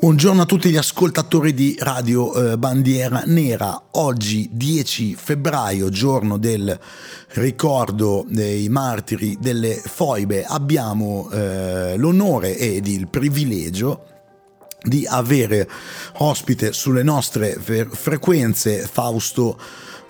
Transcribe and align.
Buongiorno 0.00 0.42
a 0.42 0.46
tutti 0.46 0.70
gli 0.70 0.76
ascoltatori 0.76 1.52
di 1.52 1.76
Radio 1.80 2.52
eh, 2.52 2.56
Bandiera 2.56 3.24
Nera. 3.26 3.82
Oggi 3.92 4.48
10 4.52 5.16
febbraio, 5.16 5.88
giorno 5.88 6.38
del 6.38 6.78
ricordo 7.30 8.24
dei 8.28 8.68
martiri 8.68 9.36
delle 9.40 9.74
foibe, 9.74 10.44
abbiamo 10.44 11.28
eh, 11.32 11.96
l'onore 11.96 12.56
ed 12.56 12.86
il 12.86 13.08
privilegio 13.08 14.04
di 14.80 15.04
avere 15.04 15.68
ospite 16.18 16.72
sulle 16.72 17.02
nostre 17.02 17.58
frequenze 17.58 18.86
Fausto 18.86 19.58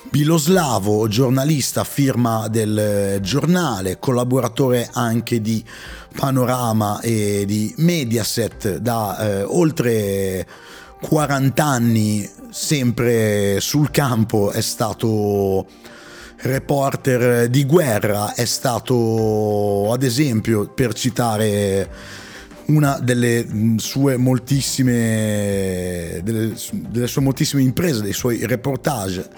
Biloslavo, 0.04 1.08
giornalista, 1.08 1.84
firma 1.84 2.48
del 2.48 3.18
giornale, 3.20 3.98
collaboratore 3.98 4.88
anche 4.92 5.40
di 5.40 5.62
Panorama 6.16 7.00
e 7.00 7.45
di 7.45 7.74
Mediaset 7.78 8.76
da 8.76 9.18
eh, 9.18 9.42
oltre 9.42 10.46
40 11.02 11.64
anni, 11.64 12.30
sempre 12.48 13.60
sul 13.60 13.90
campo, 13.90 14.50
è 14.50 14.60
stato 14.60 15.66
reporter 16.38 17.48
di 17.48 17.65
guerra, 17.65 18.34
è 18.34 18.45
stato 18.45 19.92
ad 19.92 20.04
esempio, 20.04 20.68
per 20.68 20.95
citare 20.95 21.90
una 22.66 22.98
delle 22.98 23.45
mm, 23.45 23.76
sue 23.76 24.16
moltissime, 24.16 26.20
delle, 26.23 26.54
delle 26.70 27.06
sue 27.06 27.23
moltissime 27.23 27.62
imprese, 27.62 28.02
dei 28.02 28.12
suoi 28.12 28.46
reportage. 28.46 29.28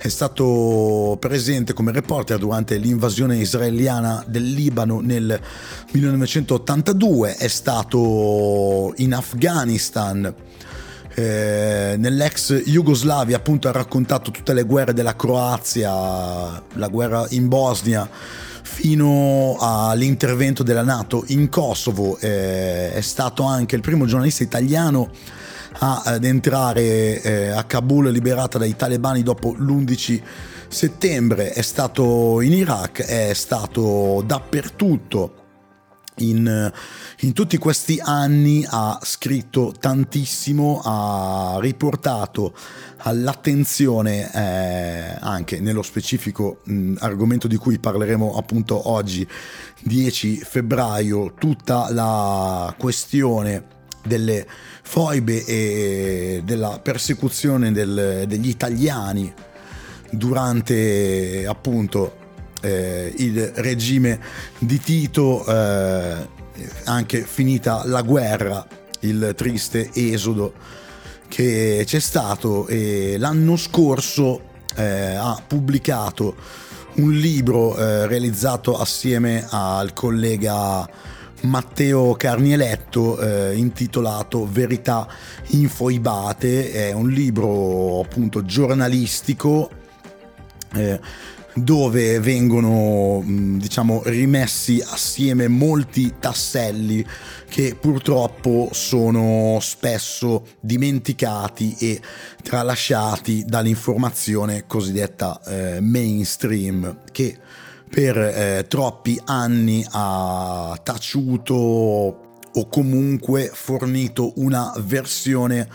È 0.00 0.06
stato 0.06 1.16
presente 1.18 1.72
come 1.72 1.90
reporter 1.90 2.38
durante 2.38 2.76
l'invasione 2.76 3.38
israeliana 3.38 4.22
del 4.28 4.44
Libano 4.44 5.00
nel 5.00 5.40
1982, 5.90 7.34
è 7.34 7.48
stato 7.48 8.94
in 8.98 9.12
Afghanistan. 9.12 10.32
Eh, 11.16 11.96
nell'ex 11.98 12.62
Jugoslavia 12.62 13.38
appunto 13.38 13.66
ha 13.66 13.72
raccontato 13.72 14.30
tutte 14.30 14.54
le 14.54 14.62
guerre 14.62 14.92
della 14.92 15.16
Croazia, 15.16 16.62
la 16.74 16.88
guerra 16.88 17.26
in 17.30 17.48
Bosnia, 17.48 18.08
fino 18.62 19.56
all'intervento 19.58 20.62
della 20.62 20.84
Nato 20.84 21.24
in 21.28 21.48
Kosovo. 21.48 22.16
Eh, 22.18 22.92
è 22.92 23.00
stato 23.00 23.42
anche 23.42 23.74
il 23.74 23.82
primo 23.82 24.06
giornalista 24.06 24.44
italiano 24.44 25.10
ad 25.78 26.24
entrare 26.24 27.22
eh, 27.22 27.48
a 27.48 27.64
Kabul 27.64 28.10
liberata 28.10 28.58
dai 28.58 28.74
talebani 28.76 29.22
dopo 29.22 29.54
l'11 29.56 30.22
settembre. 30.68 31.52
È 31.52 31.62
stato 31.62 32.40
in 32.40 32.52
Iraq, 32.52 33.02
è 33.02 33.32
stato 33.34 34.22
dappertutto 34.26 35.46
in, 36.18 36.72
in, 37.20 37.32
tutti 37.32 37.58
questi 37.58 38.00
anni 38.02 38.66
ha 38.68 38.98
scritto 39.02 39.74
tantissimo, 39.78 40.80
ha 40.84 41.58
riportato 41.60 42.54
all'attenzione 42.98 44.30
eh, 44.32 45.16
anche 45.20 45.60
nello 45.60 45.82
specifico 45.82 46.60
mh, 46.64 46.94
argomento 46.98 47.46
di 47.46 47.56
cui 47.56 47.78
parleremo 47.78 48.36
appunto 48.36 48.90
oggi 48.90 49.26
10 49.82 50.36
febbraio 50.38 51.34
tutta 51.38 51.92
la 51.92 52.74
questione 52.76 53.76
delle 54.04 54.46
foibe 54.88 55.44
e 55.44 56.40
della 56.46 56.80
persecuzione 56.82 57.72
del, 57.72 58.24
degli 58.26 58.48
italiani 58.48 59.30
durante 60.10 61.44
appunto 61.46 62.16
eh, 62.62 63.12
il 63.18 63.52
regime 63.56 64.18
di 64.56 64.80
Tito, 64.80 65.44
eh, 65.44 66.26
anche 66.84 67.20
finita 67.20 67.82
la 67.84 68.00
guerra, 68.00 68.66
il 69.00 69.34
triste 69.36 69.90
esodo 69.92 70.54
che 71.28 71.82
c'è 71.84 72.00
stato. 72.00 72.66
E 72.66 73.16
l'anno 73.18 73.56
scorso 73.56 74.40
eh, 74.74 75.14
ha 75.14 75.38
pubblicato 75.46 76.34
un 76.94 77.12
libro 77.12 77.76
eh, 77.76 78.06
realizzato 78.06 78.78
assieme 78.78 79.46
al 79.50 79.92
collega 79.92 80.88
Matteo 81.40 82.14
Carnieletto 82.14 83.20
eh, 83.20 83.56
intitolato 83.56 84.46
Verità 84.50 85.06
infoibate, 85.48 86.72
è 86.72 86.92
un 86.92 87.08
libro 87.08 88.00
appunto 88.00 88.44
giornalistico 88.44 89.70
eh, 90.74 91.00
dove 91.54 92.20
vengono 92.20 93.22
diciamo 93.24 94.02
rimessi 94.04 94.82
assieme 94.86 95.48
molti 95.48 96.14
tasselli 96.18 97.04
che 97.48 97.76
purtroppo 97.78 98.68
sono 98.72 99.58
spesso 99.60 100.46
dimenticati 100.60 101.76
e 101.78 102.00
tralasciati 102.42 103.44
dall'informazione 103.44 104.66
cosiddetta 104.66 105.40
eh, 105.46 105.80
mainstream 105.80 107.00
che 107.10 107.36
per 107.88 108.16
eh, 108.16 108.66
troppi 108.68 109.20
anni 109.24 109.84
ha 109.90 110.78
taciuto 110.82 111.54
o 111.54 112.68
comunque 112.68 113.50
fornito 113.52 114.32
una 114.36 114.72
versione 114.78 115.68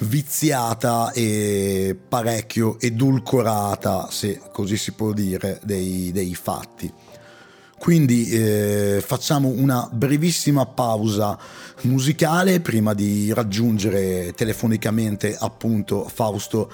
viziata 0.00 1.10
e 1.12 1.96
parecchio 2.08 2.78
edulcorata, 2.78 4.08
se 4.10 4.40
così 4.52 4.76
si 4.76 4.92
può 4.92 5.12
dire, 5.12 5.60
dei, 5.62 6.12
dei 6.12 6.34
fatti. 6.34 6.92
Quindi 7.78 8.28
eh, 8.30 9.02
facciamo 9.04 9.48
una 9.48 9.88
brevissima 9.90 10.66
pausa 10.66 11.38
musicale 11.82 12.60
prima 12.60 12.92
di 12.92 13.32
raggiungere 13.32 14.32
telefonicamente 14.34 15.36
appunto 15.38 16.10
Fausto 16.12 16.70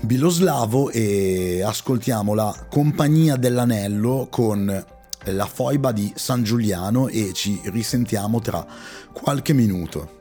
Biloslavo 0.00 0.90
e 0.90 1.62
ascoltiamo 1.64 2.34
la 2.34 2.66
Compagnia 2.68 3.36
dell'Anello 3.36 4.26
con 4.30 4.84
la 5.24 5.46
foiba 5.46 5.92
di 5.92 6.12
San 6.16 6.42
Giuliano 6.42 7.08
e 7.08 7.32
ci 7.34 7.60
risentiamo 7.64 8.40
tra 8.40 8.66
qualche 9.12 9.52
minuto. 9.52 10.17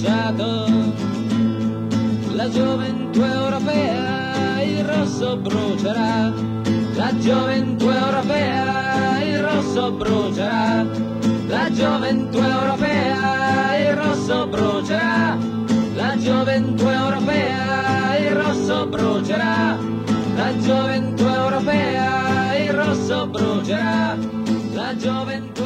È 0.00 0.10
sbocciato. 0.10 0.66
La 2.34 2.48
gioventù 2.48 3.20
europea, 3.20 4.62
il 4.62 4.84
rosso 4.84 5.36
brucerà. 5.36 6.32
La 6.94 7.12
gioventù 7.18 7.88
europea, 7.88 9.22
il 9.22 9.40
rosso 9.42 9.92
brucerà. 9.92 10.84
La 11.48 11.70
gioventù 11.70 12.38
europea, 12.38 13.76
il 13.76 13.96
rosso 13.96 14.46
brucerà. 14.46 15.36
La 15.94 16.16
gioventù 16.16 16.86
europea, 16.86 18.16
il 18.18 18.34
rosso 18.34 18.86
brucerà. 18.86 19.76
La 20.36 20.56
gioventù 20.58 21.24
europea, 21.24 22.56
il 22.56 22.72
rosso 22.72 23.26
brucerà. 23.26 24.16
La 24.72 24.96
gioventù 24.96 25.59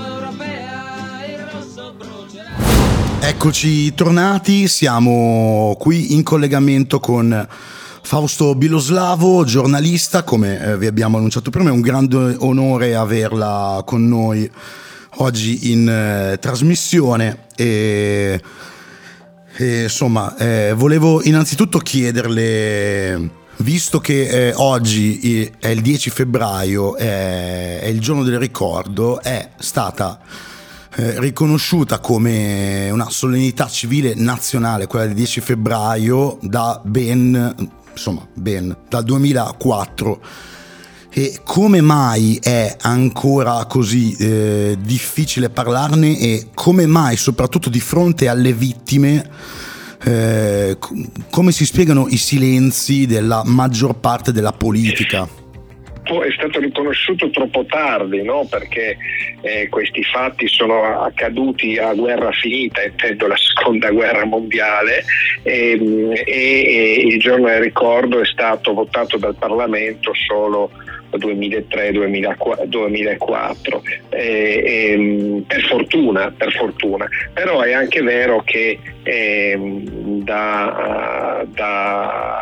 Eccoci 3.27 3.95
tornati, 3.95 4.69
siamo 4.69 5.75
qui 5.79 6.13
in 6.13 6.23
collegamento 6.23 7.01
con 7.01 7.49
Fausto 8.03 8.55
Biloslavo, 8.55 9.45
giornalista, 9.45 10.25
come 10.25 10.63
eh, 10.63 10.77
vi 10.77 10.87
abbiamo 10.87 11.17
annunciato 11.17 11.49
prima, 11.49 11.71
è 11.71 11.73
un 11.73 11.81
grande 11.81 12.37
onore 12.41 12.95
averla 12.95 13.83
con 13.87 14.07
noi 14.07 14.49
oggi 15.17 15.73
in 15.73 15.89
eh, 15.89 16.37
trasmissione. 16.39 17.47
E, 17.57 18.43
e 19.57 19.83
insomma 19.85 20.37
eh, 20.37 20.75
volevo 20.77 21.23
innanzitutto 21.23 21.79
chiederle 21.79 23.31
visto 23.57 24.01
che 24.01 24.49
eh, 24.49 24.53
oggi 24.55 25.51
è 25.59 25.69
il 25.69 25.81
10 25.81 26.11
febbraio, 26.11 26.95
è, 26.97 27.81
è 27.81 27.87
il 27.87 28.01
giorno 28.01 28.23
del 28.23 28.39
ricordo, 28.39 29.23
è 29.23 29.49
stata 29.57 30.21
eh, 30.97 31.19
riconosciuta 31.19 31.99
come 31.99 32.89
una 32.91 33.11
solennità 33.11 33.67
civile 33.67 34.15
nazionale, 34.15 34.87
quella 34.87 35.07
del 35.07 35.15
10 35.15 35.41
febbraio, 35.41 36.39
da 36.41 36.81
ben, 36.85 37.55
insomma, 37.91 38.27
ben, 38.33 38.77
dal 38.89 39.03
2004. 39.03 40.21
E 41.17 41.41
come 41.45 41.81
mai 41.81 42.39
è 42.43 42.77
ancora 42.81 43.65
così 43.67 44.17
eh, 44.17 44.77
difficile 44.81 45.49
parlarne 45.49 46.19
e 46.19 46.49
come 46.55 46.87
mai, 46.87 47.17
soprattutto 47.17 47.71
di 47.71 47.81
fronte 47.81 48.29
alle 48.29 48.53
vittime, 48.53 49.31
eh, 50.03 50.77
come 51.31 51.53
si 51.53 51.65
spiegano 51.65 52.07
i 52.09 52.17
silenzi 52.17 53.07
della 53.07 53.43
maggior 53.45 53.95
parte 53.95 54.33
della 54.33 54.53
politica? 54.53 55.43
È 56.05 56.31
stato 56.33 56.61
riconosciuto 56.61 57.31
troppo 57.31 57.65
tardi, 57.65 58.23
no? 58.23 58.47
perché 58.49 58.97
eh, 59.41 59.69
questi 59.69 60.03
fatti 60.05 60.47
sono 60.49 61.03
accaduti 61.03 61.79
a 61.79 61.95
guerra 61.95 62.31
finita, 62.33 62.83
intendo 62.83 63.27
la 63.27 63.37
seconda 63.37 63.91
guerra 63.91 64.25
mondiale, 64.25 65.05
e, 65.43 65.79
e, 66.27 66.27
e 66.27 67.07
il 67.07 67.19
giorno 67.19 67.49
del 67.49 67.61
ricordo 67.61 68.21
è 68.21 68.27
stato 68.27 68.75
votato 68.75 69.17
dal 69.17 69.37
Parlamento 69.37 70.13
solo 70.15 70.71
2003-2004, 71.19 73.81
eh, 74.11 74.63
eh, 74.65 75.43
per, 75.47 75.63
fortuna, 75.63 76.33
per 76.37 76.53
fortuna, 76.53 77.09
però 77.33 77.61
è 77.61 77.73
anche 77.73 78.03
vero 78.03 78.43
che 78.45 78.79
eh, 79.03 79.57
da, 80.23 81.45
da, 81.47 82.34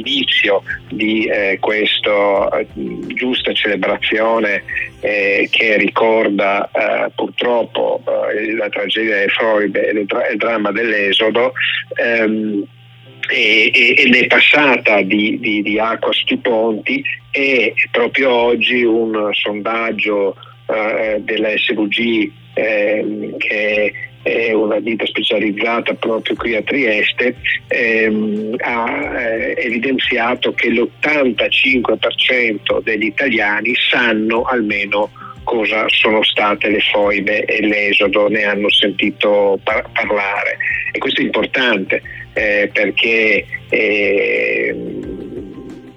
inizio 0.00 0.62
di 0.88 1.26
eh, 1.26 1.58
questa 1.60 2.48
eh, 2.58 2.66
giusta 3.14 3.52
celebrazione 3.52 4.64
eh, 5.00 5.48
che 5.50 5.76
ricorda 5.76 6.68
purtroppo 7.14 8.02
la 8.04 8.68
tragedia 8.68 9.16
dei 9.16 9.28
Freud 9.28 9.74
e 9.76 9.90
il, 9.90 10.06
dramma 10.36 10.72
dell'esodo, 10.72 11.52
ehm, 11.96 12.64
ed 13.28 14.14
è 14.14 14.26
passata 14.26 15.02
di, 15.02 15.38
di, 15.38 15.62
di 15.62 15.78
acqua 15.78 16.12
sui 16.12 16.36
ponti 16.38 17.02
e 17.30 17.74
proprio 17.90 18.30
oggi 18.30 18.82
un 18.82 19.28
sondaggio 19.32 20.36
eh, 20.66 21.20
della 21.20 21.50
SVG 21.56 22.30
eh, 22.54 23.34
che 23.38 24.09
è 24.22 24.52
una 24.52 24.78
ditta 24.80 25.06
specializzata 25.06 25.94
proprio 25.94 26.36
qui 26.36 26.54
a 26.54 26.62
Trieste, 26.62 27.36
ehm, 27.68 28.54
ha 28.58 29.18
eh, 29.18 29.54
evidenziato 29.58 30.52
che 30.52 30.68
l'85% 30.70 32.82
degli 32.82 33.06
italiani 33.06 33.74
sanno 33.74 34.42
almeno 34.42 35.10
cosa 35.44 35.86
sono 35.88 36.22
state 36.22 36.68
le 36.68 36.80
foibe 36.92 37.44
e 37.44 37.66
l'esodo, 37.66 38.28
ne 38.28 38.44
hanno 38.44 38.70
sentito 38.70 39.58
par- 39.64 39.88
parlare. 39.92 40.58
E 40.92 40.98
questo 40.98 41.22
è 41.22 41.24
importante 41.24 42.02
eh, 42.34 42.70
perché 42.72 43.44
eh, 43.68 44.76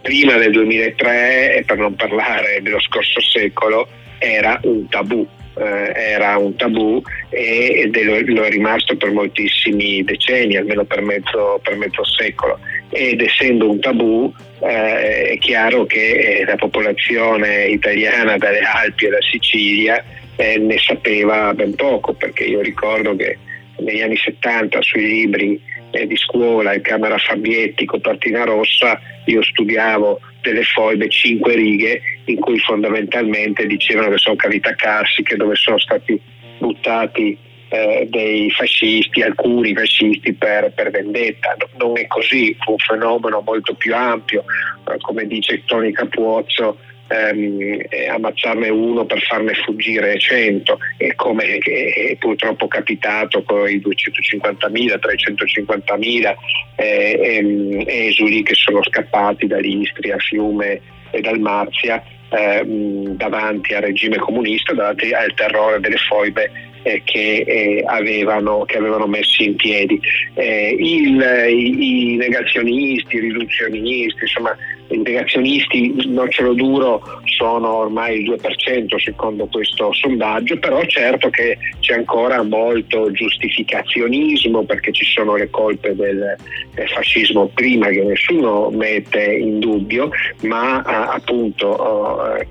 prima 0.01 0.37
del 0.37 0.51
2003, 0.51 1.57
e 1.57 1.63
per 1.63 1.77
non 1.77 1.95
parlare 1.95 2.59
dello 2.61 2.79
scorso 2.79 3.21
secolo, 3.21 3.87
era 4.19 4.59
un 4.63 4.87
tabù. 4.87 5.27
Eh, 5.55 5.91
era 5.95 6.37
un 6.37 6.55
tabù 6.55 7.01
e, 7.29 7.91
e 7.93 8.03
lo, 8.03 8.19
lo, 8.25 8.43
è 8.43 8.49
rimasto 8.49 8.95
per 8.97 9.11
moltissimi 9.11 10.03
decenni, 10.03 10.57
almeno 10.57 10.83
per 10.83 11.01
mezzo, 11.01 11.59
per 11.61 11.75
mezzo 11.77 12.03
secolo. 12.03 12.59
Ed 12.89 13.21
essendo 13.21 13.69
un 13.69 13.79
tabù 13.79 14.33
eh, 14.61 15.31
è 15.31 15.37
chiaro 15.37 15.85
che 15.85 16.39
eh, 16.39 16.45
la 16.45 16.55
popolazione 16.55 17.65
italiana 17.65 18.37
dalle 18.37 18.61
Alpi 18.61 19.07
alla 19.07 19.21
Sicilia 19.21 20.03
eh, 20.35 20.57
ne 20.57 20.77
sapeva 20.79 21.53
ben 21.53 21.75
poco, 21.75 22.13
perché 22.13 22.45
io 22.45 22.61
ricordo 22.61 23.15
che 23.15 23.37
negli 23.77 24.01
anni 24.01 24.17
70 24.17 24.81
sui 24.81 25.05
libri 25.05 25.61
eh, 25.91 26.07
di 26.07 26.15
scuola 26.15 26.73
in 26.73 26.81
camera 26.81 27.17
Fabietti, 27.17 27.85
copertina 27.85 28.43
rossa, 28.43 28.99
io 29.25 29.43
studiavo 29.43 30.19
delle 30.43 30.63
foibe, 30.63 31.09
cinque 31.09 31.55
righe, 31.55 32.01
in 32.25 32.39
cui 32.39 32.59
fondamentalmente 32.59 33.65
dicevano 33.65 34.09
che 34.09 34.17
sono 34.17 34.35
cavità 34.35 34.75
carsiche 34.75 35.35
dove 35.35 35.55
sono 35.55 35.79
stati 35.79 36.19
buttati 36.59 37.37
eh, 37.69 38.07
dei 38.09 38.51
fascisti, 38.51 39.21
alcuni 39.21 39.73
fascisti 39.73 40.33
per, 40.33 40.71
per, 40.73 40.91
vendetta. 40.91 41.55
Non 41.77 41.97
è 41.97 42.05
così, 42.07 42.55
fu 42.59 42.71
un 42.71 42.77
fenomeno 42.77 43.41
molto 43.43 43.73
più 43.73 43.95
ampio, 43.95 44.43
eh, 44.87 44.97
come 44.99 45.25
dice 45.25 45.63
Tony 45.65 45.91
Capuozzo, 45.91 46.77
ehm, 47.07 47.81
ammazzarne 48.11 48.69
uno 48.69 49.05
per 49.05 49.21
farne 49.21 49.53
fuggire 49.53 50.17
100 50.17 50.77
e 50.97 51.15
come 51.15 51.57
è 51.57 52.15
purtroppo 52.17 52.67
capitato 52.67 53.43
con 53.43 53.69
i 53.69 53.77
250.000, 53.77 54.99
350.000 54.99 56.35
eh, 56.75 57.19
ehm, 57.21 57.83
esuli 57.85 58.43
che 58.43 58.53
sono 58.55 58.81
scappati 58.83 59.47
dall'Istria, 59.47 60.17
Fiume 60.17 60.81
e 61.11 61.21
Dalmazia 61.21 62.03
eh, 62.29 62.63
davanti 62.65 63.73
al 63.73 63.83
regime 63.83 64.17
comunista, 64.17 64.73
davanti 64.73 65.11
al 65.11 65.33
terrore 65.35 65.79
delle 65.79 65.97
foibe 65.97 66.71
eh, 66.83 67.01
che, 67.03 67.43
eh, 67.47 67.83
avevano, 67.85 68.63
che, 68.65 68.77
avevano, 68.77 69.07
messo 69.07 69.41
in 69.43 69.55
piedi. 69.55 69.99
Eh, 70.35 70.75
il, 70.77 71.21
i, 71.49 72.13
i, 72.13 72.15
negazionisti, 72.17 73.15
i 73.15 73.19
riduzionisti, 73.19 74.21
insomma 74.21 74.55
i 74.89 74.97
negazionisti 74.97 75.93
nocciolo 76.07 76.53
duro 76.53 77.01
sono 77.25 77.73
ormai 77.73 78.21
il 78.21 78.31
2% 78.31 78.95
secondo 78.97 79.47
questo 79.47 79.91
sondaggio, 79.93 80.57
però 80.59 80.83
certo 80.85 81.29
che 81.29 81.57
c'è 81.79 81.93
ancora 81.95 82.43
molto 82.43 83.11
giustificazionismo 83.11 84.63
perché 84.63 84.91
ci 84.91 85.05
sono 85.05 85.35
le 85.35 85.49
colpe 85.49 85.95
del, 85.95 86.35
del 86.73 86.89
fascismo 86.89 87.49
prima 87.53 87.87
che 87.87 88.03
nessuno 88.03 88.69
mette 88.69 89.23
in 89.23 89.59
dubbio, 89.59 90.09
ma 90.41 90.81
appunto 90.81 91.67
oh, 91.67 92.37
eh, 92.37 92.47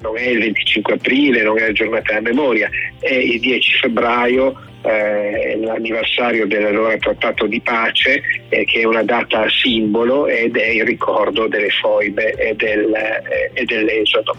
non 0.00 0.16
è 0.16 0.28
il 0.28 0.38
25 0.38 0.94
aprile, 0.94 1.42
non 1.42 1.58
è 1.58 1.66
la 1.66 1.72
giornata 1.72 2.14
della 2.14 2.20
memoria, 2.20 2.70
è 3.00 3.12
il 3.12 3.40
10 3.40 3.78
febbraio 3.78 4.58
eh, 4.84 5.58
l'anniversario 5.60 6.46
dell'allora 6.46 6.96
trattato 6.98 7.46
di 7.46 7.60
pace, 7.60 8.22
eh, 8.50 8.64
che 8.64 8.80
è 8.80 8.84
una 8.84 9.02
data 9.02 9.48
simbolo 9.48 10.26
ed 10.26 10.56
è 10.56 10.68
il 10.68 10.84
ricordo 10.84 11.46
delle 11.46 11.70
foibe 11.70 12.34
e, 12.34 12.54
del, 12.54 12.92
eh, 12.92 13.50
e 13.54 13.64
dell'esodo. 13.64 14.36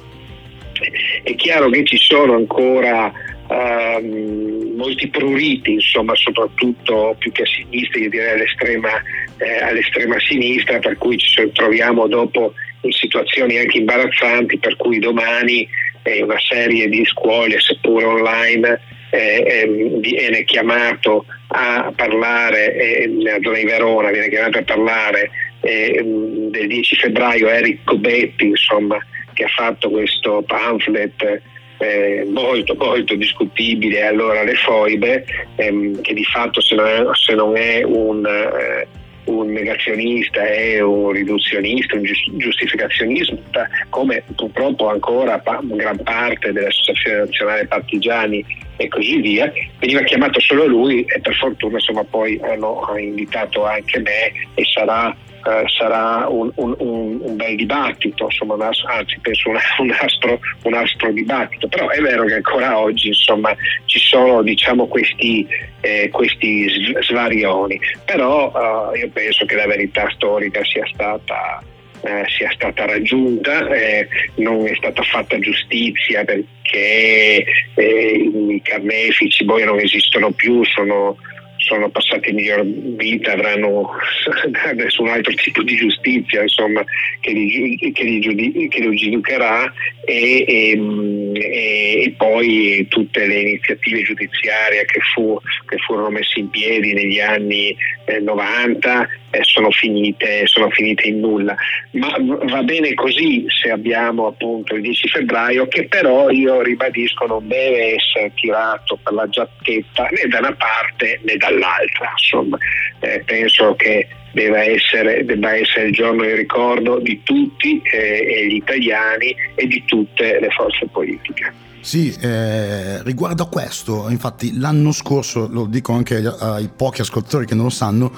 È 1.23 1.33
chiaro 1.35 1.69
che 1.69 1.83
ci 1.85 1.97
sono 1.97 2.35
ancora 2.35 3.11
ehm, 3.47 4.73
molti 4.75 5.07
pruriti, 5.07 5.73
insomma, 5.73 6.13
soprattutto 6.15 7.15
più 7.17 7.31
che 7.31 7.43
a 7.43 7.47
sinistra, 7.47 7.99
io 7.99 8.09
direi 8.09 8.33
all'estrema, 8.33 9.01
eh, 9.37 9.63
all'estrema 9.63 10.19
sinistra, 10.19 10.79
per 10.79 10.97
cui 10.97 11.17
ci 11.17 11.49
troviamo 11.53 12.07
dopo 12.07 12.53
situazioni 12.91 13.57
anche 13.57 13.77
imbarazzanti, 13.77 14.57
per 14.57 14.75
cui 14.75 14.99
domani 14.99 15.67
eh, 16.03 16.21
una 16.21 16.39
serie 16.39 16.87
di 16.87 17.03
scuole, 17.05 17.59
seppur 17.59 18.03
online, 18.05 18.79
eh, 19.09 19.97
viene 19.99 20.43
chiamato 20.43 21.25
a 21.47 21.91
parlare, 21.95 22.75
eh, 22.75 23.07
nella 23.07 23.37
zona 23.41 23.57
di 23.57 23.65
Verona 23.65 24.11
viene 24.11 24.29
chiamato 24.29 24.59
a 24.59 24.63
parlare 24.63 25.31
eh, 25.61 26.01
del 26.03 26.67
10 26.67 26.95
febbraio 26.95 27.47
Eric 27.49 27.93
Betti, 27.95 28.47
insomma, 28.47 28.97
che 29.33 29.43
ha 29.43 29.49
fatto 29.49 29.89
questo 29.89 30.43
pamphlet 30.45 31.41
eh, 31.77 32.25
molto 32.29 32.75
molto 32.75 33.15
discutibile 33.15 34.05
allora 34.05 34.43
le 34.43 34.55
foibe 34.55 35.25
ehm, 35.55 36.01
che 36.01 36.13
di 36.13 36.23
fatto 36.23 36.61
se 36.61 36.73
non 36.75 36.85
è, 36.85 37.03
se 37.13 37.33
non 37.33 37.57
è 37.57 37.83
un, 37.83 38.25
eh, 38.25 38.87
un, 39.25 39.51
negazionista 39.51 40.45
è 40.45 40.79
un 40.81 41.11
riduzionista, 41.11 41.95
un 41.95 42.03
giustificazionista 42.37 43.67
come 43.89 44.23
purtroppo 44.35 44.89
ancora 44.89 45.41
gran 45.41 46.01
parte 46.03 46.51
dell'Associazione 46.51 47.19
Nazionale 47.19 47.65
Partigiani 47.67 48.45
e 48.77 48.87
così 48.89 49.21
via, 49.21 49.51
veniva 49.79 50.01
chiamato 50.01 50.39
solo 50.39 50.65
lui 50.65 51.05
e 51.05 51.19
per 51.19 51.33
fortuna 51.35 51.75
insomma 51.75 52.03
poi 52.03 52.39
hanno 52.43 52.93
invitato 52.97 53.65
anche 53.65 53.99
me 53.99 54.31
e 54.53 54.65
sarà 54.65 55.15
eh, 55.45 55.63
sarà 55.67 56.27
un, 56.27 56.51
un, 56.55 56.75
un, 56.77 57.35
bel 57.35 57.55
dibattito, 57.55 58.25
insomma, 58.25 58.55
anzi 58.87 59.19
penso 59.21 59.49
un 59.79 59.91
astro, 59.91 60.39
un 60.63 60.73
astro, 60.73 61.11
dibattito, 61.11 61.67
però 61.67 61.89
è 61.89 62.01
vero 62.01 62.25
che 62.25 62.35
ancora 62.35 62.79
oggi 62.79 63.09
insomma, 63.09 63.55
ci 63.85 63.99
sono 63.99 64.41
diciamo, 64.41 64.87
questi, 64.87 65.47
eh, 65.81 66.09
questi 66.11 66.67
svarioni, 67.01 67.79
però 68.05 68.91
eh, 68.93 68.99
io 68.99 69.09
penso 69.09 69.45
che 69.45 69.55
la 69.55 69.67
verità 69.67 70.09
storica 70.15 70.63
sia 70.63 70.85
stata 70.91 71.61
eh, 72.01 72.23
sia 72.27 72.51
stata 72.51 72.85
raggiunta, 72.85 73.67
eh, 73.69 74.07
non 74.35 74.67
è 74.67 74.75
stata 74.75 75.01
fatta 75.01 75.39
giustizia 75.39 76.23
perché 76.23 77.43
eh, 77.73 78.31
i 78.49 78.61
carnefici 78.63 79.43
poi 79.43 79.63
non 79.63 79.79
esistono 79.79 80.31
più, 80.31 80.63
sono 80.63 81.17
sono 81.65 81.89
passati 81.89 82.31
miglior 82.31 82.63
vita, 82.63 83.33
avranno 83.33 83.89
adesso 84.69 85.01
un 85.01 85.09
altro 85.09 85.33
tipo 85.33 85.63
di 85.63 85.75
giustizia 85.75 86.43
insomma, 86.43 86.83
che, 87.19 87.31
li, 87.31 87.91
che, 87.91 88.03
li 88.03 88.19
giudic- 88.19 88.67
che 88.69 88.83
lo 88.83 88.93
giudicherà 88.93 89.73
e, 90.05 90.45
e, 90.47 91.31
e, 91.33 92.13
poi 92.15 92.85
tutte 92.87 93.25
le 93.25 93.39
iniziative 93.39 94.03
giudiziarie 94.03 94.85
che, 94.85 94.99
fu, 95.13 95.39
che 95.67 95.77
furono 95.79 96.09
messe 96.09 96.39
in 96.39 96.49
piedi 96.49 96.93
negli 96.93 97.19
anni 97.19 97.75
eh, 98.05 98.19
90 98.19 99.03
eh, 99.03 99.07
sono, 99.43 99.71
finite, 99.71 100.45
sono 100.45 100.69
finite 100.69 101.07
in 101.07 101.19
nulla. 101.19 101.55
Ma 101.91 102.15
va 102.19 102.63
bene 102.63 102.93
così 102.93 103.45
se 103.47 103.71
abbiamo 103.71 104.27
appunto 104.27 104.75
il 104.75 104.81
10 104.81 105.07
febbraio 105.09 105.67
che 105.67 105.87
però 105.87 106.29
io 106.29 106.61
ribadisco 106.61 107.25
non 107.25 107.47
deve 107.47 107.95
essere 107.95 108.31
tirato 108.35 108.97
per 109.01 109.13
la 109.13 109.27
giacchetta 109.27 110.07
né 110.11 110.27
da 110.27 110.39
una 110.39 110.55
parte 110.55 111.19
né 111.23 111.35
dall'altra. 111.37 112.11
Insomma, 112.17 112.57
eh, 112.99 113.23
penso 113.25 113.75
che 113.75 114.07
essere, 114.35 115.23
debba 115.23 115.55
essere, 115.55 115.87
il 115.87 115.93
giorno 115.93 116.23
di 116.23 116.33
ricordo 116.33 116.99
di 116.99 117.21
tutti 117.23 117.81
eh, 117.81 118.47
gli 118.49 118.55
italiani 118.55 119.35
e 119.55 119.67
di 119.67 119.83
tutte 119.85 120.39
le 120.39 120.49
forze 120.49 120.87
politiche. 120.91 121.53
Sì, 121.79 122.13
eh, 122.19 123.03
riguardo 123.03 123.43
a 123.43 123.47
questo, 123.47 124.09
infatti 124.09 124.57
l'anno 124.57 124.91
scorso, 124.91 125.47
lo 125.47 125.67
dico 125.67 125.93
anche 125.93 126.15
ai 126.17 126.67
pochi 126.75 127.01
ascoltatori 127.01 127.45
che 127.45 127.53
non 127.53 127.65
lo 127.65 127.69
sanno, 127.69 128.11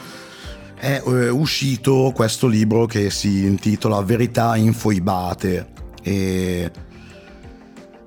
è 0.78 1.02
eh, 1.06 1.30
uscito 1.30 2.12
questo 2.14 2.48
libro 2.48 2.86
che 2.86 3.10
si 3.10 3.46
intitola 3.46 4.02
Verità 4.02 4.56
infoibate. 4.56 5.68
E 6.04 6.72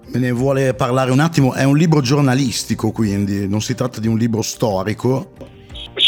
me 0.06 0.18
ne 0.18 0.30
vuole 0.30 0.74
parlare 0.74 1.10
un 1.10 1.20
attimo, 1.20 1.52
è 1.52 1.64
un 1.64 1.76
libro 1.76 2.00
giornalistico 2.00 2.90
quindi, 2.92 3.48
non 3.48 3.60
si 3.60 3.74
tratta 3.74 4.00
di 4.00 4.08
un 4.08 4.16
libro 4.16 4.42
storico 4.42 5.32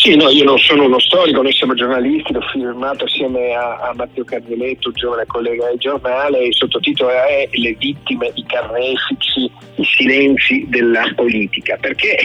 sì, 0.03 0.17
no, 0.17 0.31
io 0.31 0.43
non 0.43 0.59
sono 0.59 0.87
uno 0.87 0.99
storico, 0.99 1.43
noi 1.43 1.53
siamo 1.53 1.75
giornalisti, 1.75 2.33
l'ho 2.33 2.41
firmato 2.41 3.05
assieme 3.05 3.55
a, 3.55 3.77
a 3.77 3.95
Matteo 3.95 4.25
Carneletto, 4.25 4.89
un 4.89 4.95
giovane 4.95 5.27
collega 5.27 5.69
del 5.69 5.79
giornale, 5.79 6.47
il 6.47 6.55
sottotitolo 6.57 7.11
è 7.11 7.49
Le 7.53 7.73
vittime, 7.79 8.33
i 8.35 8.45
carnefici, 8.45 9.49
i 9.77 9.85
silenzi 9.85 10.67
della 10.69 11.05
politica, 11.15 11.79
perché 11.81 12.17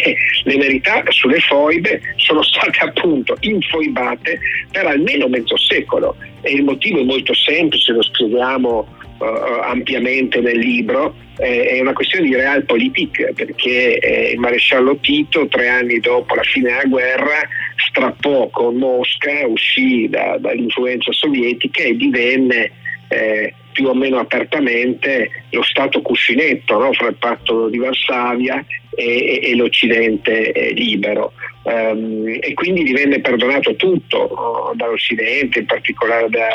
le 0.45 0.57
verità 0.57 1.03
sulle 1.09 1.39
foibe 1.39 2.01
sono 2.15 2.41
state 2.41 2.79
appunto 2.79 3.37
infoibate 3.41 4.39
per 4.71 4.87
almeno 4.87 5.27
mezzo 5.27 5.55
secolo 5.55 6.15
e 6.41 6.53
il 6.53 6.63
motivo 6.63 6.99
è 6.99 7.03
molto 7.03 7.35
semplice, 7.35 7.91
lo 7.91 8.01
spieghiamo 8.01 8.87
uh, 9.17 9.23
ampiamente 9.63 10.39
nel 10.39 10.57
libro, 10.57 11.15
eh, 11.37 11.65
è 11.65 11.79
una 11.79 11.93
questione 11.93 12.27
di 12.27 12.35
realpolitik 12.35 13.33
perché 13.33 13.99
eh, 13.99 14.31
il 14.31 14.39
maresciallo 14.39 14.97
Tito 14.97 15.47
tre 15.47 15.67
anni 15.67 15.99
dopo 15.99 16.35
la 16.35 16.43
fine 16.43 16.69
della 16.69 16.85
guerra 16.85 17.47
strappò 17.89 18.49
con 18.49 18.75
Mosca, 18.75 19.45
uscì 19.45 20.07
da, 20.09 20.37
dall'influenza 20.39 21.11
sovietica 21.11 21.83
e 21.83 21.95
divenne 21.95 22.71
eh, 23.09 23.53
più 23.71 23.87
o 23.87 23.93
meno 23.93 24.17
apertamente 24.17 25.29
lo 25.51 25.61
Stato 25.61 26.01
cuscinetto 26.01 26.79
no? 26.79 26.91
fra 26.93 27.07
il 27.07 27.15
patto 27.15 27.69
di 27.69 27.77
Varsavia 27.77 28.65
e, 28.95 29.39
e, 29.41 29.51
e 29.51 29.55
l'Occidente 29.55 30.51
eh, 30.51 30.73
libero. 30.73 31.33
Um, 31.63 32.25
e 32.39 32.53
quindi 32.53 32.83
divenne 32.83 33.19
perdonato 33.19 33.75
tutto 33.75 34.17
oh, 34.17 34.73
dall'Occidente, 34.73 35.59
in 35.59 35.65
particolare 35.65 36.29
da, 36.29 36.47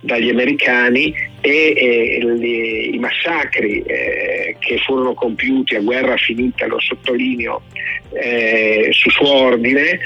dagli 0.00 0.28
americani 0.28 1.14
e 1.40 1.72
eh, 1.76 2.24
le, 2.24 2.46
i 2.46 2.98
massacri 2.98 3.82
eh, 3.82 4.56
che 4.58 4.78
furono 4.78 5.14
compiuti 5.14 5.74
a 5.76 5.80
guerra 5.80 6.16
finita, 6.16 6.66
lo 6.66 6.80
sottolineo, 6.80 7.62
eh, 8.12 8.88
su 8.90 9.10
suo 9.10 9.32
ordine 9.32 9.98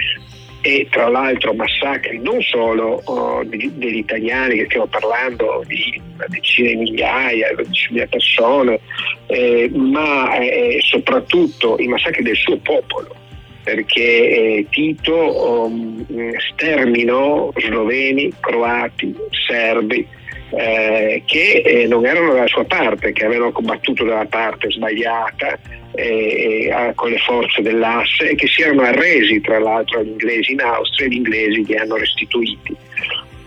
e 0.65 0.87
tra 0.91 1.09
l'altro 1.09 1.55
massacri 1.55 2.21
non 2.21 2.41
solo 2.41 3.03
oh, 3.05 3.43
degli, 3.45 3.69
degli, 3.71 3.97
italiani, 3.97 4.57
che 4.59 4.67
stiamo 4.67 4.87
parlando 4.87 5.65
di 5.67 6.01
una 6.15 6.27
decina 6.29 6.69
di 6.69 6.77
migliaia, 6.77 7.53
12.000 7.53 8.09
persone, 8.09 8.81
eh, 9.27 9.69
ma 9.75 10.37
eh, 10.39 10.79
soprattutto 10.81 11.77
i 11.79 11.89
massacri 11.89 12.23
del 12.23 12.37
suo 12.37 12.57
popolo 12.59 13.22
perché 13.63 14.01
eh, 14.01 14.67
Tito 14.71 15.67
um, 15.67 16.05
sterminò 16.39 17.53
sloveni, 17.57 18.33
croati, 18.41 19.15
serbi 19.47 20.07
eh, 20.55 21.23
che 21.25 21.63
eh, 21.65 21.87
non 21.87 22.05
erano 22.05 22.35
dalla 22.35 22.47
sua 22.47 22.65
parte, 22.65 23.13
che 23.13 23.25
avevano 23.25 23.53
combattuto 23.53 24.05
dalla 24.05 24.27
parte 24.27 24.71
sbagliata 24.71 25.59
eh, 25.95 26.71
eh, 26.71 26.93
con 26.95 27.11
le 27.11 27.19
forze 27.19 27.63
dell'asse 27.63 28.31
e 28.31 28.35
che 28.35 28.47
si 28.47 28.63
erano 28.63 28.83
arresi 28.83 29.41
tra 29.41 29.59
l'altro 29.59 30.01
agli 30.01 30.09
inglesi 30.09 30.53
in 30.53 30.61
Austria 30.61 31.07
e 31.07 31.11
gli 31.11 31.17
inglesi 31.17 31.65
li 31.65 31.77
hanno 31.77 31.97
restituiti. 31.97 32.77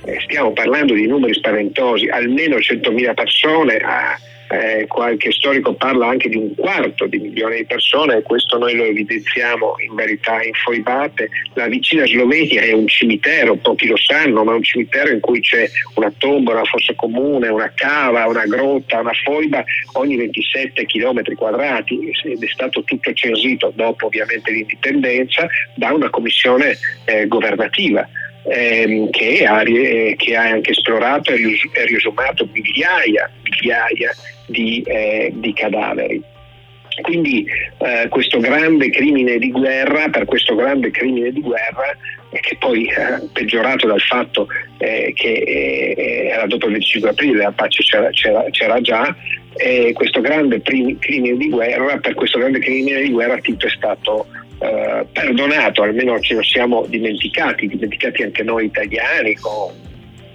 Eh, 0.05 0.19
stiamo 0.21 0.51
parlando 0.51 0.93
di 0.93 1.07
numeri 1.07 1.33
spaventosi, 1.33 2.07
almeno 2.07 2.57
100.000 2.57 3.13
persone. 3.13 3.77
A, 3.77 4.17
eh, 4.49 4.85
qualche 4.87 5.31
storico 5.31 5.73
parla 5.73 6.07
anche 6.07 6.29
di 6.29 6.37
un 6.37 6.53
quarto 6.55 7.07
di 7.07 7.17
milione 7.17 7.57
di 7.57 7.65
persone 7.65 8.17
e 8.17 8.21
questo 8.21 8.57
noi 8.57 8.75
lo 8.75 8.83
evidenziamo 8.83 9.75
in 9.87 9.95
verità 9.95 10.41
infoibate. 10.43 11.29
La 11.53 11.67
vicina 11.67 12.05
Slovenia 12.05 12.61
è 12.61 12.71
un 12.71 12.87
cimitero, 12.87 13.55
pochi 13.55 13.87
lo 13.87 13.97
sanno, 13.97 14.43
ma 14.43 14.51
è 14.51 14.55
un 14.55 14.63
cimitero 14.63 15.11
in 15.11 15.19
cui 15.19 15.39
c'è 15.39 15.67
una 15.95 16.13
tomba, 16.17 16.51
una 16.51 16.63
fossa 16.63 16.93
comune, 16.95 17.47
una 17.47 17.71
cava, 17.75 18.27
una 18.27 18.45
grotta, 18.45 18.99
una 18.99 19.13
foiba 19.23 19.63
ogni 19.93 20.15
27 20.15 20.85
km 20.85 21.21
quadrati 21.35 22.11
ed 22.23 22.43
è 22.43 22.47
stato 22.47 22.83
tutto 22.83 23.13
censito 23.13 23.71
dopo 23.75 24.07
ovviamente 24.07 24.51
l'indipendenza 24.51 25.47
da 25.75 25.91
una 25.93 26.09
commissione 26.09 26.77
eh, 27.05 27.27
governativa. 27.27 28.07
Ehm, 28.47 29.09
che, 29.09 29.43
ha, 29.43 29.63
che, 29.63 30.35
ha, 30.35 30.41
anche 30.41 30.69
esplorato 30.69 31.31
e 31.31 31.59
riesumato 31.87 32.47
migliaia, 32.51 33.31
migliaia 33.41 34.11
di, 34.45 34.83
eh, 34.85 35.31
di 35.33 35.51
cadaveri. 35.53 36.21
Quindi 37.01 37.45
eh, 37.79 38.07
questo 38.09 38.39
grande 38.39 38.89
crimine 38.89 39.37
di 39.37 39.51
guerra, 39.51 40.09
per 40.09 40.25
questo 40.25 40.55
grande 40.55 40.91
crimine 40.91 41.31
di 41.31 41.41
guerra, 41.41 41.97
eh, 42.29 42.39
che 42.39 42.55
poi 42.57 42.85
eh, 42.85 43.27
peggiorato 43.33 43.87
dal 43.87 43.99
fatto 43.99 44.47
eh, 44.77 45.11
che 45.15 45.33
eh, 45.33 46.27
era 46.31 46.45
dopo 46.45 46.67
il 46.67 46.73
25 46.73 47.09
aprile, 47.09 47.43
la 47.43 47.51
pace 47.51 47.83
c'era, 47.83 48.09
c'era, 48.11 48.45
c'era 48.51 48.79
già, 48.81 49.15
questo 49.93 50.19
grande 50.19 50.61
crimine 50.61 51.37
di 51.37 51.49
guerra, 51.49 51.97
per 51.97 52.13
questo 52.13 52.39
grande 52.39 52.59
crimine 52.59 53.01
di 53.01 53.09
guerra 53.09 53.37
Tito 53.37 53.67
è 53.67 53.69
stato 53.69 54.27
eh, 54.59 55.05
perdonato, 55.11 55.83
almeno 55.83 56.19
ce 56.19 56.35
lo 56.35 56.43
siamo 56.43 56.85
dimenticati, 56.87 57.67
dimenticati 57.67 58.23
anche 58.23 58.43
noi 58.43 58.65
italiani 58.65 59.35
con 59.35 59.73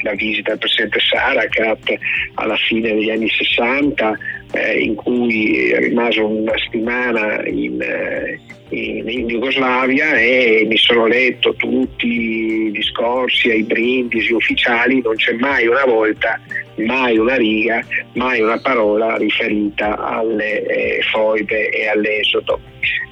la 0.02 0.12
visita 0.14 0.50
del 0.50 0.58
presidente 0.58 0.98
Sarakat 1.00 1.98
alla 2.34 2.56
fine 2.56 2.92
degli 2.94 3.10
anni 3.10 3.28
60 3.28 4.18
eh, 4.52 4.80
in 4.80 4.94
cui 4.94 5.74
rimase 5.76 6.20
una 6.20 6.56
settimana 6.56 7.46
in, 7.46 7.80
eh, 7.80 8.38
in, 8.70 9.08
in, 9.08 9.26
Jugoslavia 9.26 10.14
e 10.14 10.64
mi 10.68 10.76
sono 10.76 11.06
letto 11.06 11.54
tutti 11.54 12.06
i 12.06 12.70
discorsi 12.70 13.50
ai 13.50 13.62
brindisi 13.62 14.32
ufficiali, 14.32 15.00
non 15.02 15.14
c'è 15.16 15.32
mai 15.34 15.66
una 15.66 15.84
volta 15.84 16.40
mai 16.84 17.18
una 17.18 17.36
riga, 17.36 17.84
mai 18.14 18.40
una 18.40 18.58
parola 18.58 19.16
riferita 19.16 19.96
alle 19.98 20.62
eh, 20.62 21.02
foibe 21.10 21.68
e 21.70 21.88
all'esodo. 21.88 22.60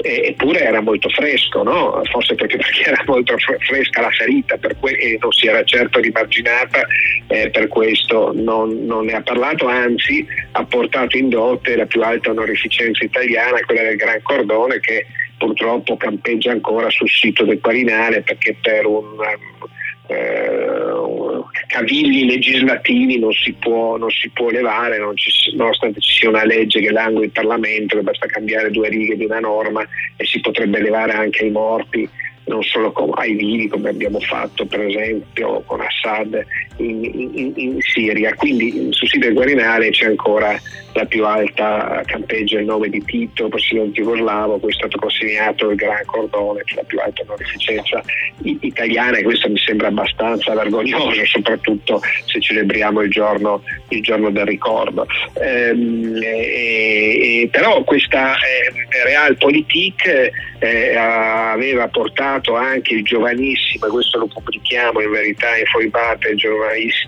eppure 0.01 0.61
era 0.61 0.81
molto 0.81 1.09
fresco, 1.09 1.63
no? 1.63 2.01
forse 2.11 2.35
proprio 2.35 2.59
perché 2.63 2.89
era 2.89 3.03
molto 3.07 3.37
fresca 3.37 4.01
la 4.01 4.11
ferita 4.11 4.57
que- 4.81 4.97
e 4.97 5.19
non 5.21 5.33
si 5.33 5.47
era 5.47 5.63
certo 5.65 5.99
rimarginata, 6.01 6.87
eh, 7.27 7.51
per 7.51 7.69
questo 7.69 8.33
non, 8.35 8.85
non, 8.85 9.07
ne 9.07 9.15
ha 9.15 9.23
parlato, 9.23 9.67
anzi 9.67 10.27
ha 10.53 10.65
portato 10.65 11.17
in 11.17 11.29
dote 11.29 11.77
la 11.77 11.87
più 11.87 12.01
alta 12.03 12.31
onorificenza 12.31 13.05
italiana, 13.05 13.61
quella 13.67 13.83
del 13.83 13.97
Gran 13.97 14.23
Cordone, 14.23 14.81
che 14.81 15.07
purtroppo 15.39 15.97
campeggia 15.97 16.51
ancora 16.51 16.91
sul 16.91 17.09
sito 17.09 17.45
del 17.45 17.61
Quirinale 17.61 18.23
perché 18.23 18.57
per 18.61 18.85
un 18.87 19.17
eh, 20.09 21.45
cavilli 21.67 22.27
legislativi 22.27 23.19
non 23.19 23.33
si 23.33 23.53
può, 23.53 23.97
non 23.97 24.11
si 24.11 24.29
può 24.31 24.51
levare, 24.51 24.99
ci, 25.15 25.55
nonostante 25.57 26.01
ci 26.01 26.13
sia 26.13 26.29
una 26.29 26.45
legge 26.45 26.81
che 26.81 26.91
langue 26.91 27.27
in 27.27 27.33
Parlamento, 27.33 27.97
che 27.97 28.03
basta 28.03 28.27
cambiare 28.27 28.71
due 28.71 28.89
righe 28.89 29.17
di 29.17 29.25
una 29.25 29.41
norma 29.41 29.87
e 30.17 30.25
si 30.25 30.41
potrebbe 30.41 30.81
levare 30.81 31.13
anche 31.13 31.47
i 31.47 31.51
morti 31.51 32.09
non 32.49 32.63
solo 32.63 32.93
ai 33.15 33.35
vivi 33.35 33.69
come 33.69 33.91
abbiamo 33.91 34.21
fatto 34.21 34.67
per 34.67 34.81
esempio 34.81 35.63
con 35.67 35.81
Assad 35.81 36.45
in, 36.79 37.05
in, 37.05 37.53
in 37.55 37.81
Siria. 37.81 38.35
Quindi 38.35 38.89
sul 38.91 39.09
sito 39.09 39.27
del 39.27 39.35
Guarinale 39.35 39.91
c'è 39.91 40.07
ancora 40.07 40.59
la 40.93 41.05
più 41.05 41.25
alta 41.25 42.03
campeggia 42.07 42.59
il 42.59 42.65
nome 42.65 42.89
di 42.89 43.03
Tito, 43.05 43.49
presidente 43.49 44.01
jugoslavo, 44.01 44.59
cui 44.59 44.71
è 44.71 44.75
stato 44.75 44.99
consegnato 44.99 45.71
il 45.71 45.77
Gran 45.77 46.05
Cordone, 46.07 46.63
che 46.65 46.73
è 46.73 46.77
la 46.77 46.83
più 46.83 46.99
alta 46.99 47.23
onorificenza 47.23 48.03
italiana 48.43 49.19
e 49.19 49.23
questo 49.23 49.49
mi 49.49 49.59
sembra 49.59 49.89
abbastanza 49.89 50.55
vergognoso, 50.55 51.25
soprattutto 51.27 52.01
se 52.25 52.41
celebriamo 52.41 53.03
il 53.03 53.11
giorno, 53.11 53.63
il 53.89 54.03
giorno 54.03 54.31
del 54.31 54.47
ricordo. 54.47 55.07
Ehm, 55.35 56.17
e, 56.23 57.43
e, 57.43 57.49
però 57.51 57.85
questa 57.85 58.35
eh, 58.35 59.05
Realpolitik 59.05 60.33
eh, 60.59 60.97
aveva 60.97 61.87
portato 61.89 62.38
anche 62.55 62.95
il 62.95 63.05
giovanissimo, 63.05 63.87
e 63.87 63.91
questo 63.91 64.19
lo 64.19 64.27
pubblichiamo 64.27 65.01
in 65.01 65.11
verità 65.11 65.57
in 65.57 65.65
Foibate, 65.67 66.35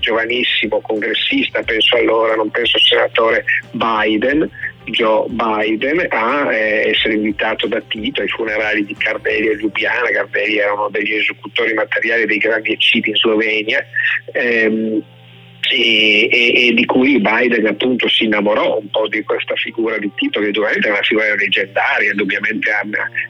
giovanissimo 0.01 0.81
congressista, 0.81 1.63
penso 1.63 1.97
allora, 1.97 2.35
non 2.35 2.51
penso 2.51 2.79
senatore 2.79 3.45
Biden, 3.73 4.49
Joe 4.85 5.27
Biden 5.29 6.07
a 6.09 6.53
eh, 6.53 6.91
essere 6.91 7.15
invitato 7.15 7.67
da 7.67 7.81
Tito 7.81 8.23
ai 8.23 8.29
funerali 8.29 8.85
di 8.85 8.95
Cardelli 8.95 9.49
e 9.49 9.57
Ljubljana. 9.57 10.11
Cardelli 10.11 10.59
era 10.59 10.73
uno 10.73 10.89
degli 10.91 11.15
esecutori 11.15 11.75
materiali 11.75 12.27
dei 12.27 12.39
grandi 12.39 12.73
eccidi 12.73 13.11
in 13.11 13.17
Slovenia. 13.17 13.85
Ehm, 14.33 15.03
e, 15.73 16.29
e, 16.33 16.69
e, 16.69 16.75
di 16.75 16.85
cui 16.85 17.21
Biden 17.21 17.67
appunto 17.67 18.09
si 18.09 18.25
innamorò 18.25 18.79
un 18.79 18.91
po' 18.91 19.07
di 19.07 19.23
questa 19.23 19.55
figura 19.55 19.99
di 19.99 20.11
Tito 20.17 20.41
che 20.41 20.49
ovviamente 20.49 20.89
è 20.89 20.91
una 20.91 21.03
figura 21.03 21.35
leggendaria, 21.35 22.11
indubbiamente 22.11 22.71
ha, 22.71 22.83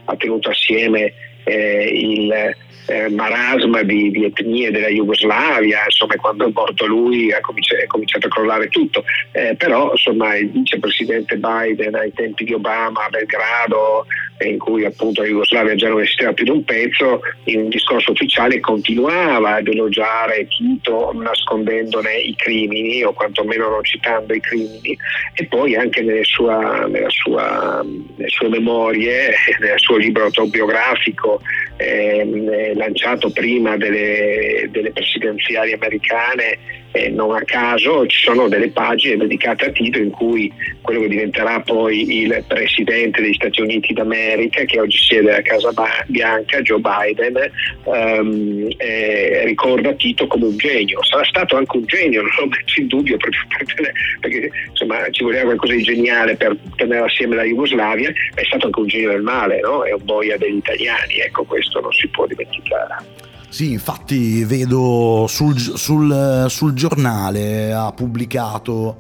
ha 0.05 0.17
tenuto 0.17 0.49
assieme 0.49 1.13
eh, 1.45 1.91
il 1.93 2.55
eh, 2.91 3.09
marasma 3.09 3.83
di, 3.83 4.11
di, 4.11 4.25
etnie 4.25 4.73
della 4.73 4.89
Jugoslavia, 4.89 5.85
insomma 5.85 6.17
quando 6.17 6.47
è 6.47 6.51
morto 6.53 6.87
lui 6.87 7.29
è 7.29 7.41
cominciato, 7.41 7.83
è 7.83 7.87
cominciato 7.87 8.27
a 8.27 8.31
crollare 8.31 8.69
tutto, 8.69 9.05
eh, 9.33 9.55
però 9.57 9.93
insomma 9.93 10.37
il 10.37 10.51
vicepresidente 10.51 11.37
Biden 11.37 11.95
ai 11.95 12.13
tempi 12.13 12.45
di 12.45 12.53
Obama 12.53 13.05
a 13.05 13.09
Belgrado, 13.09 14.07
in 14.45 14.59
cui 14.59 14.85
appunto 14.85 15.21
la 15.21 15.29
Jugoslavia 15.29 15.75
già 15.75 15.89
non 15.89 16.01
esisteva 16.01 16.33
più 16.33 16.45
di 16.45 16.51
un 16.51 16.65
pezzo, 16.65 17.21
in 17.45 17.61
un 17.61 17.69
discorso 17.69 18.11
ufficiale 18.11 18.59
continuava 18.59 19.57
ad 19.57 19.69
elogiare 19.69 20.49
Tito 20.49 21.13
nascondendone 21.15 22.17
i 22.17 22.35
crimini 22.35 23.05
o 23.05 23.13
quantomeno 23.13 23.69
non 23.69 23.85
citando 23.85 24.35
i 24.35 24.41
crimini 24.41 24.97
e 25.35 25.47
poi 25.47 25.77
anche 25.77 26.03
nelle, 26.03 26.25
sua, 26.25 26.87
nella 26.87 27.11
sua, 27.11 27.85
nelle 27.85 28.31
sue 28.31 28.49
memorie, 28.49 29.33
nel 29.61 29.79
suo 29.79 29.97
libro 29.97 30.25
autobiografico 30.25 31.41
eh, 31.81 32.73
lanciato 32.75 33.31
prima 33.31 33.77
delle, 33.77 34.69
delle 34.71 34.91
presidenziali 34.93 35.73
americane 35.73 36.59
eh, 36.93 37.09
non 37.09 37.35
a 37.35 37.43
caso 37.43 38.07
ci 38.07 38.25
sono 38.25 38.49
delle 38.49 38.71
pagine 38.71 39.17
dedicate 39.17 39.67
a 39.67 39.71
Tito 39.71 39.99
in 39.99 40.11
cui 40.11 40.53
quello 40.81 41.01
che 41.01 41.09
diventerà 41.09 41.61
poi 41.61 42.23
il 42.23 42.45
presidente 42.49 43.21
degli 43.21 43.35
Stati 43.35 43.61
Uniti 43.61 43.93
d'America, 43.93 44.65
che 44.65 44.81
oggi 44.81 44.99
siede 44.99 45.31
alla 45.31 45.43
Casa 45.43 45.73
Bianca, 46.07 46.61
Joe 46.63 46.81
Biden, 46.81 47.37
ehm, 47.85 48.69
eh, 48.77 49.43
ricorda 49.45 49.93
Tito 49.93 50.27
come 50.27 50.47
un 50.47 50.57
genio. 50.57 51.03
Sarà 51.05 51.25
stato 51.25 51.57
anche 51.57 51.77
un 51.77 51.85
genio, 51.85 52.23
non 52.23 52.31
lo 52.39 52.47
metto 52.47 52.81
in 52.81 52.87
dubbio, 52.89 53.17
proprio 53.17 53.43
perché, 53.57 53.93
perché 54.21 54.51
insomma, 54.71 55.09
ci 55.11 55.23
voleva 55.23 55.45
qualcosa 55.45 55.75
di 55.75 55.83
geniale 55.83 56.37
per 56.37 56.57
tenere 56.77 57.05
assieme 57.05 57.37
la 57.37 57.45
Jugoslavia, 57.45 58.13
è 58.35 58.43
stato 58.45 58.67
anche 58.67 58.81
un 58.81 58.87
genio 58.87 59.11
del 59.11 59.23
male, 59.23 59.61
no? 59.61 59.85
è 59.85 59.93
un 59.93 60.05
boia 60.05 60.37
degli 60.37 60.57
italiani, 60.57 61.21
ecco 61.21 61.45
questo 61.45 61.81
non 61.81 61.93
si 61.93 62.09
può 62.09 62.27
dimenticare. 62.27 63.29
Sì, 63.51 63.73
infatti 63.73 64.45
vedo 64.45 65.27
sul, 65.29 65.59
sul, 65.59 66.47
sul 66.49 66.73
giornale 66.73 67.73
ha 67.73 67.91
pubblicato 67.91 68.97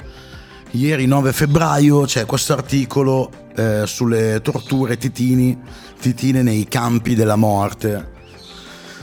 ieri 0.72 1.06
9 1.06 1.32
febbraio 1.32 2.00
c'è 2.02 2.26
questo 2.26 2.52
articolo 2.52 3.30
eh, 3.56 3.86
sulle 3.86 4.40
torture 4.42 4.96
titini, 4.96 5.56
titine 6.00 6.42
nei 6.42 6.66
campi 6.68 7.14
della 7.14 7.36
morte. 7.36 8.18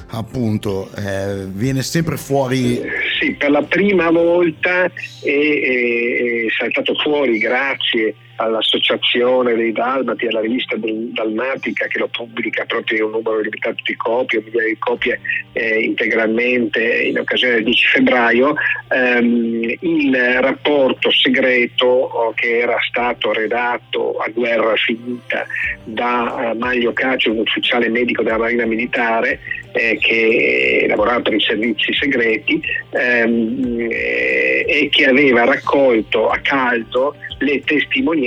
Appunto, 0.09 0.89
eh, 0.95 1.45
viene 1.45 1.81
sempre 1.81 2.17
fuori. 2.17 2.81
Sì, 3.17 3.31
per 3.35 3.49
la 3.49 3.63
prima 3.63 4.09
volta 4.09 4.83
è, 4.83 4.89
è, 5.23 5.29
è 5.29 6.45
saltato 6.57 6.93
fuori, 6.95 7.37
grazie 7.37 8.15
all'associazione 8.37 9.55
dei 9.55 9.71
Dalmati, 9.71 10.27
alla 10.27 10.41
rivista 10.41 10.75
Dalmatica 10.77 11.87
che 11.87 11.99
lo 11.99 12.07
pubblica 12.07 12.65
proprio 12.65 12.97
in 12.97 13.03
un 13.05 13.11
numero 13.11 13.39
limitato 13.39 13.81
di 13.85 13.95
copie, 13.95 14.41
migliaia 14.43 14.67
di 14.69 14.77
copie 14.77 15.19
eh, 15.53 15.79
integralmente 15.79 16.81
in 16.81 17.19
occasione 17.19 17.55
del 17.55 17.63
10 17.65 17.87
febbraio, 17.87 18.55
ehm, 18.89 19.75
il 19.79 20.37
rapporto 20.39 21.11
segreto 21.11 21.85
oh, 21.85 22.33
che 22.33 22.59
era 22.59 22.77
stato 22.87 23.33
redatto 23.33 24.17
a 24.17 24.29
guerra 24.29 24.75
finita 24.75 25.45
da 25.83 26.51
uh, 26.53 26.57
Maglio 26.57 26.93
Cacio, 26.93 27.31
un 27.31 27.39
ufficiale 27.39 27.89
medico 27.89 28.23
della 28.23 28.37
Marina 28.37 28.65
Militare 28.65 29.39
eh, 29.73 29.97
che 29.99 30.85
lavorava 30.87 31.21
per 31.21 31.33
i 31.33 31.41
servizi 31.41 31.93
segreti 31.93 32.61
ehm, 32.91 33.87
eh, 33.89 34.65
e 34.67 34.89
che 34.89 35.05
aveva 35.05 35.45
raccolto 35.45 36.29
a 36.29 36.37
caldo 36.39 37.15
le 37.39 37.61
testimonianze 37.61 38.26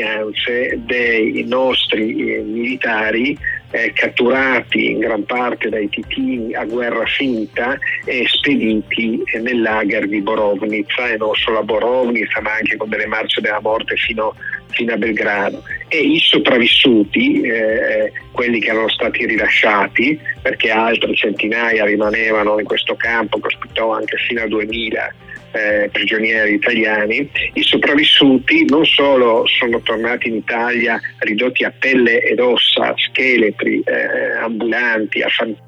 dei 0.87 1.45
nostri 1.47 2.35
eh, 2.35 2.43
militari 2.43 3.37
eh, 3.71 3.93
catturati 3.93 4.91
in 4.91 4.99
gran 4.99 5.25
parte 5.25 5.69
dai 5.69 5.89
titini 5.89 6.55
a 6.55 6.65
guerra 6.65 7.05
finta 7.07 7.79
e 8.05 8.25
spediti 8.27 9.23
eh, 9.33 9.39
nel 9.39 9.61
lager 9.61 10.09
di 10.09 10.21
Borovnica 10.21 11.09
e 11.09 11.17
non 11.17 11.35
solo 11.35 11.59
a 11.59 11.63
Borovnica 11.63 12.41
ma 12.41 12.55
anche 12.55 12.77
con 12.77 12.89
delle 12.89 13.07
marce 13.07 13.41
della 13.41 13.61
morte 13.61 13.97
fino, 13.97 14.35
fino 14.71 14.93
a 14.93 14.97
Belgrado. 14.97 15.63
E 15.89 15.99
i 15.99 16.19
sopravvissuti, 16.19 17.43
eh, 17.43 18.13
quelli 18.33 18.61
che 18.61 18.71
erano 18.71 18.89
stati 18.89 19.27
rilasciati 19.27 20.19
perché 20.43 20.71
altre 20.71 21.15
centinaia 21.15 21.85
rimanevano 21.85 22.59
in 22.59 22.65
questo 22.65 22.97
campo 22.97 23.39
che 23.39 23.47
ospitò 23.47 23.93
anche 23.93 24.17
fino 24.17 24.43
a 24.43 24.49
2000 24.49 25.15
eh, 25.53 25.89
prigionieri 25.91 26.55
italiani, 26.55 27.29
i 27.55 27.63
sopravvissuti 27.63 28.65
non 28.67 28.85
solo 28.85 29.47
sono 29.47 29.81
tornati 29.81 30.29
in 30.29 30.37
Italia 30.37 31.01
ridotti 31.19 31.65
a 31.65 31.73
pelle 31.77 32.23
ed 32.23 32.39
ossa, 32.39 32.95
scheletri, 32.97 33.81
eh, 33.85 34.37
ambulanti, 34.39 35.23
affanti, 35.23 35.61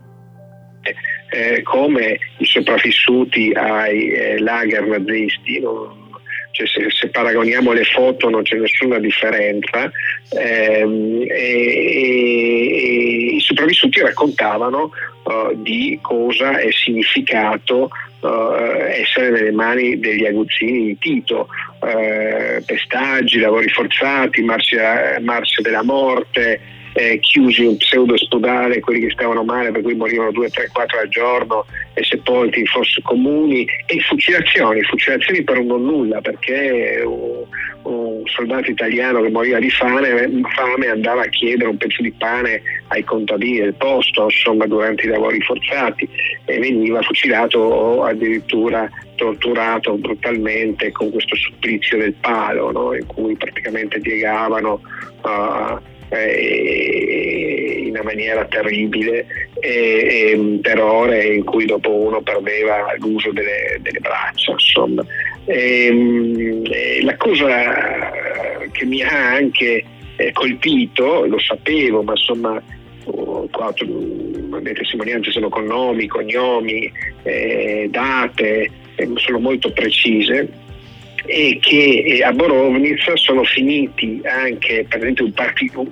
eh, 1.31 1.63
come 1.63 2.19
i 2.39 2.45
sopravvissuti 2.45 3.53
ai 3.55 4.11
eh, 4.11 4.39
lager 4.39 4.87
nazisti, 4.87 5.61
non, 5.61 6.03
cioè 6.53 6.67
se, 6.67 6.91
se, 6.91 7.09
paragoniamo 7.09 7.73
le 7.73 7.85
foto 7.85 8.29
non 8.29 8.43
c'è 8.43 8.57
nessuna 8.57 8.99
differenza, 8.99 9.91
ehm, 10.39 11.25
e, 11.27 11.31
e, 11.31 13.35
i 13.37 13.41
sopravvissuti 13.41 14.01
raccontavano 14.01 14.91
uh, 15.25 15.63
di 15.63 15.99
cosa 16.03 16.59
è 16.59 16.71
significato 16.71 17.89
uh, 18.21 18.42
essere 18.95 19.31
nelle 19.31 19.53
mani 19.53 19.99
degli 19.99 20.25
aguzzini 20.25 20.87
di 20.87 20.99
Tito, 20.99 21.49
uh, 21.81 22.63
pestaggi, 22.65 23.39
lavori 23.39 23.69
forzati, 23.69 24.43
marcia, 24.43 25.19
marcia 25.21 25.63
della 25.63 25.83
morte, 25.83 26.61
eh, 26.95 27.19
chiusi 27.21 27.65
un 27.65 27.77
pseudo 27.77 28.15
ospedale, 28.15 28.81
quelli 28.81 29.01
che 29.01 29.11
stavano 29.11 29.45
male, 29.45 29.71
per 29.71 29.83
cui 29.83 29.95
morivano 29.95 30.33
2, 30.33 30.49
3, 30.49 30.69
4 30.73 30.99
al 30.99 31.09
giorno 31.09 31.65
e 31.95 32.03
sepolti 32.05 32.61
in 32.61 32.67
fosse 32.67 33.01
comuni 33.03 33.67
e 33.87 34.01
fucilazioni, 34.01 34.83
fucilazioni 34.83 35.43
per 35.43 35.59
un 35.59 35.67
non 35.67 35.85
nulla 35.85 36.21
perché 36.21 37.03
un, 37.05 37.45
un 37.83 38.23
soldato 38.27 38.71
italiano 38.71 39.23
che 39.23 39.31
moriva 39.31 39.59
di 39.59 39.71
fame, 39.71 40.31
fame, 40.55 40.89
andava 40.89 41.23
a 41.23 41.29
chiedere 41.29 41.71
un 41.71 41.77
pezzo 41.77 42.03
di 42.03 42.13
pane 42.13 42.63
ai 42.89 43.05
contadini 43.05 43.61
del 43.61 43.75
posto, 43.75 44.25
insomma 44.25 44.67
durante 44.67 45.07
i 45.07 45.11
lavori 45.11 45.41
forzati 45.41 46.09
e 46.45 46.59
veniva 46.59 47.03
fucilato 47.03 47.59
o 47.59 48.05
addirittura 48.05 48.89
torturato 49.17 49.95
brutalmente 49.97 50.91
con 50.91 51.11
questo 51.11 51.37
supplizio 51.37 51.99
del 51.99 52.15
palo 52.15 52.73
no? 52.73 52.95
in 52.95 53.07
cui 53.07 53.37
praticamente 53.37 54.01
piegavano 54.01 54.81
uh, 55.23 55.79
eh, 56.13 57.83
in 57.85 57.91
una 57.91 58.03
maniera 58.03 58.45
terribile 58.45 59.27
e, 59.61 59.71
e, 59.71 60.59
per 60.61 60.81
ore 60.81 61.25
in 61.25 61.45
cui 61.45 61.65
dopo 61.65 61.91
uno 61.91 62.21
perdeva 62.21 62.95
l'uso 62.99 63.33
delle, 63.33 63.79
delle 63.81 64.01
braccia. 64.01 64.53
Insomma. 64.53 65.05
E, 65.45 65.87
ehm, 65.87 66.63
e 66.71 67.03
la 67.03 67.17
cosa 67.17 68.11
che 68.71 68.85
mi 68.85 69.03
ha 69.03 69.35
anche 69.35 69.85
eh, 70.17 70.33
colpito, 70.33 71.27
lo 71.27 71.39
sapevo, 71.39 72.03
ma 72.03 72.13
insomma 72.13 72.63
qua 73.51 73.75
le 74.61 74.73
testimonianze 74.75 75.33
sono 75.33 75.49
con 75.49 75.65
nomi, 75.65 76.07
cognomi, 76.07 76.91
eh, 77.25 77.89
date, 77.91 78.71
eh, 78.95 79.09
sono 79.17 79.41
molto 79.41 79.73
precise 79.73 80.61
e 81.25 81.59
che 81.61 82.03
eh, 82.07 82.23
a 82.23 82.33
Borovnica 82.33 83.17
sono 83.17 83.45
finiti 83.45 84.21
anche 84.25 84.85
per 84.89 85.01
esempio 85.01 85.25
un 85.27 85.33
partito 85.33 85.81
un 85.81 85.89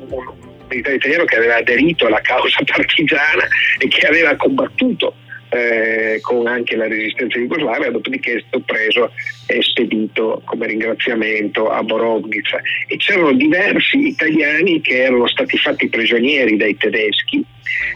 militare 0.68 0.96
italiano 0.96 1.24
che 1.24 1.36
aveva 1.36 1.56
aderito 1.56 2.06
alla 2.06 2.20
causa 2.20 2.58
partigiana 2.64 3.46
e 3.78 3.88
che 3.88 4.06
aveva 4.06 4.34
combattuto 4.36 5.14
eh, 5.50 6.18
con 6.22 6.46
anche 6.46 6.76
la 6.76 6.86
resistenza 6.86 7.38
jugoslava, 7.38 7.90
dopodiché 7.90 8.34
è 8.34 8.40
stato 8.40 8.60
preso 8.64 9.12
spedito 9.60 10.42
come 10.44 10.66
ringraziamento 10.66 11.70
a 11.70 11.82
Borovnica. 11.82 12.60
E 12.86 12.96
c'erano 12.96 13.32
diversi 13.32 14.08
italiani 14.08 14.80
che 14.80 15.02
erano 15.02 15.26
stati 15.26 15.58
fatti 15.58 15.88
prigionieri 15.88 16.56
dai 16.56 16.76
tedeschi 16.76 17.44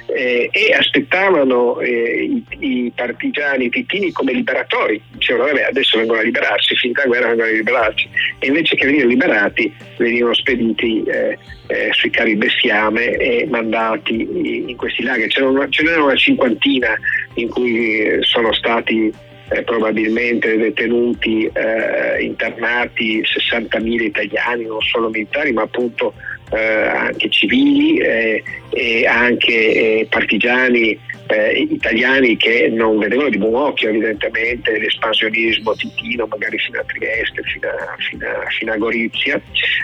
eh, 0.06 0.48
e 0.52 0.74
aspettavano 0.74 1.80
eh, 1.80 2.24
i, 2.24 2.44
i, 2.58 2.92
partigiani 2.94 3.68
titini 3.70 4.12
come 4.12 4.32
liberatori, 4.32 5.00
dicevano 5.12 5.46
vabbè 5.46 5.64
adesso 5.64 5.98
vengono 5.98 6.20
a 6.20 6.22
liberarsi, 6.22 6.76
finita 6.76 7.02
la 7.02 7.08
guerra 7.08 7.28
vengono 7.28 7.48
a 7.48 7.52
liberarsi. 7.52 8.08
E 8.38 8.46
invece 8.46 8.76
che 8.76 8.86
venire 8.86 9.06
liberati 9.06 9.72
venivano 9.96 10.34
spediti 10.34 11.02
eh, 11.04 11.38
eh 11.66 11.88
sui 11.92 12.10
carri 12.10 12.36
bestiame 12.36 13.16
e 13.16 13.46
mandati 13.48 14.68
in 14.68 14.76
questi 14.76 15.02
laghi, 15.02 15.28
ce 15.28 15.40
n'erano 15.40 16.04
una 16.04 16.16
cinquantina 16.16 16.94
in 17.34 17.48
cui 17.48 18.18
sono 18.20 18.52
stati 18.52 19.12
eh, 19.48 19.62
probabilmente 19.62 20.56
detenuti, 20.56 21.50
eh, 21.52 22.22
internati 22.22 23.22
60.000 23.22 24.02
italiani, 24.02 24.64
non 24.64 24.80
solo 24.80 25.10
militari, 25.10 25.52
ma 25.52 25.62
appunto 25.62 26.14
eh, 26.50 26.58
anche 26.58 27.28
civili 27.30 27.98
eh, 27.98 28.42
e 28.70 29.06
anche 29.06 29.52
eh, 30.00 30.06
partigiani 30.08 30.98
eh, 31.26 31.66
italiani 31.70 32.36
che 32.36 32.68
non 32.68 32.98
vedevano 32.98 33.28
di 33.28 33.38
buon 33.38 33.54
occhio 33.54 33.88
evidentemente 33.88 34.78
l'espansionismo 34.78 35.74
titino 35.74 36.26
magari 36.26 36.58
fino 36.58 36.80
a 36.80 36.84
Trieste, 36.84 37.42
fino 37.42 37.68
a, 37.68 37.96
fino 37.98 38.26
a, 38.26 38.48
fino 38.50 38.72
a 38.72 38.76
Gorizia. 38.76 39.40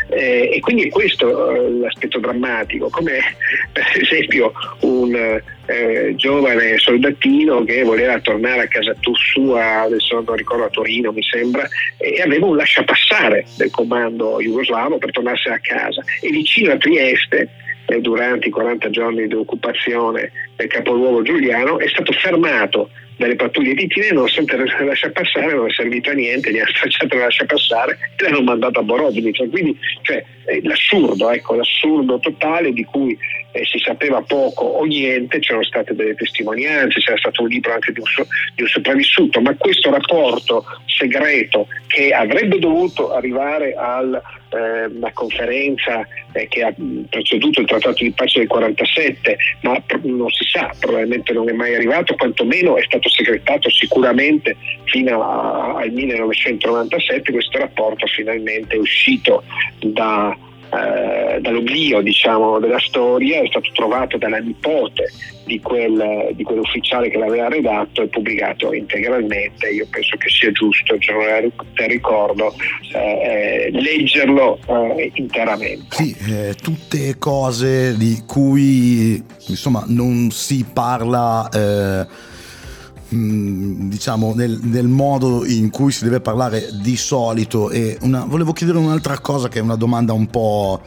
Eh, 0.08 0.50
e 0.54 0.60
quindi 0.60 0.84
è 0.84 0.88
questo 0.88 1.50
eh, 1.50 1.70
l'aspetto 1.70 2.18
drammatico 2.18 2.88
come 2.88 3.18
per 3.72 3.84
esempio 4.00 4.52
un 4.80 5.40
eh, 5.66 6.14
giovane 6.16 6.78
soldatino 6.78 7.62
che 7.64 7.84
voleva 7.84 8.18
tornare 8.20 8.62
a 8.62 8.66
casa 8.66 8.94
sua, 9.12 9.82
adesso 9.82 10.20
non 10.20 10.34
ricordo 10.34 10.64
a 10.64 10.70
Torino 10.70 11.12
mi 11.12 11.22
sembra, 11.22 11.68
e 11.96 12.20
aveva 12.20 12.46
un 12.46 12.56
lasciapassare 12.56 13.46
del 13.56 13.70
comando 13.70 14.40
jugoslavo 14.40 14.98
per 14.98 15.12
tornarsene 15.12 15.54
a 15.54 15.60
casa. 15.60 16.02
E 16.20 16.30
vicino 16.30 16.72
a 16.72 16.76
Trieste 16.76 17.48
eh, 17.90 18.00
durante 18.00 18.48
i 18.48 18.50
40 18.50 18.90
giorni 18.90 19.26
di 19.26 19.34
occupazione 19.34 20.30
del 20.56 20.68
capoluogo 20.68 21.22
giuliano, 21.22 21.78
è 21.78 21.88
stato 21.88 22.12
fermato 22.12 22.90
dalle 23.16 23.36
pattuglie 23.36 23.74
di 23.74 23.86
Tine 23.86 24.12
nonostante 24.12 24.56
lascia 24.56 25.10
passare 25.10 25.52
non 25.52 25.66
è 25.66 25.72
servito 25.72 26.08
a 26.08 26.14
niente, 26.14 26.50
gli 26.50 26.58
hanno 26.58 26.70
stracciato 26.70 27.16
la 27.18 27.24
lascia 27.24 27.44
passare 27.44 27.98
e 28.16 28.22
l'hanno 28.22 28.42
mandato 28.42 28.80
a 28.80 28.82
Borodnica. 28.82 29.46
Quindi 29.46 29.76
cioè, 30.02 30.24
l'assurdo, 30.62 31.30
ecco, 31.30 31.54
l'assurdo 31.54 32.18
totale 32.18 32.72
di 32.72 32.84
cui 32.84 33.16
eh, 33.52 33.64
si 33.64 33.78
sapeva 33.78 34.22
poco 34.22 34.64
o 34.64 34.84
niente, 34.84 35.38
c'erano 35.38 35.64
state 35.64 35.94
delle 35.94 36.14
testimonianze, 36.14 37.00
c'era 37.00 37.18
stato 37.18 37.42
un 37.42 37.48
libro 37.48 37.72
anche 37.72 37.92
di 37.92 38.00
un, 38.00 38.06
di 38.54 38.62
un 38.62 38.68
sopravvissuto, 38.68 39.40
ma 39.40 39.54
questo 39.56 39.90
rapporto 39.90 40.64
segreto 40.86 41.66
che 41.86 42.12
avrebbe 42.12 42.58
dovuto 42.58 43.12
arrivare 43.12 43.74
alla 43.74 44.22
eh, 44.50 45.12
conferenza 45.12 46.06
eh, 46.32 46.46
che 46.48 46.62
ha 46.62 46.74
preceduto 47.08 47.60
il 47.60 47.66
trattato 47.66 48.02
di 48.02 48.12
pace 48.12 48.40
del 48.40 48.48
47, 48.48 49.36
ma 49.62 49.82
non 50.02 50.28
si 50.30 50.44
sa, 50.48 50.72
probabilmente 50.78 51.32
non 51.32 51.48
è 51.48 51.52
mai 51.52 51.74
arrivato, 51.74 52.14
quantomeno 52.14 52.76
è 52.76 52.82
stato 52.82 53.08
segretato 53.08 53.70
sicuramente 53.70 54.56
fino 54.84 55.22
al 55.76 55.90
1997, 55.90 57.32
questo 57.32 57.58
rapporto 57.58 58.06
finalmente 58.06 58.76
è 58.76 58.78
uscito 58.78 59.42
da 59.78 60.36
eh, 60.72 61.40
dall'oblio 61.40 62.00
diciamo, 62.00 62.58
della 62.58 62.78
storia, 62.78 63.42
è 63.42 63.46
stato 63.48 63.70
trovato 63.72 64.16
dalla 64.16 64.38
nipote 64.38 65.10
di, 65.44 65.60
quel, 65.60 66.30
di, 66.34 66.44
quell'ufficiale 66.44 67.10
che 67.10 67.18
l'aveva 67.18 67.48
redatto 67.48 68.02
e 68.02 68.08
pubblicato 68.08 68.72
integralmente. 68.72 69.68
Io 69.68 69.86
penso 69.90 70.16
che 70.16 70.28
sia 70.28 70.52
giusto, 70.52 70.96
giornale 70.98 71.50
del 71.74 71.88
ricordo, 71.88 72.54
eh, 72.94 72.98
eh, 72.98 73.70
leggerlo 73.72 74.58
eh, 74.66 75.10
interamente. 75.14 75.86
Sì, 75.90 76.16
eh, 76.28 76.54
tutte 76.54 77.18
cose 77.18 77.96
di 77.96 78.22
cui 78.26 79.22
insomma 79.48 79.84
non 79.88 80.30
si 80.30 80.64
parla 80.72 81.48
diciamo 83.10 84.34
nel, 84.34 84.58
nel, 84.62 84.86
modo 84.86 85.44
in 85.44 85.70
cui 85.70 85.90
si 85.92 86.04
deve 86.04 86.20
parlare 86.20 86.68
di 86.80 86.96
solito. 86.96 87.70
E 87.70 87.98
una, 88.02 88.24
volevo 88.24 88.52
chiedere 88.52 88.78
un'altra 88.78 89.18
cosa 89.18 89.48
che 89.48 89.58
è 89.58 89.62
una 89.62 89.76
domanda 89.76 90.12
un 90.12 90.26
po' 90.28 90.80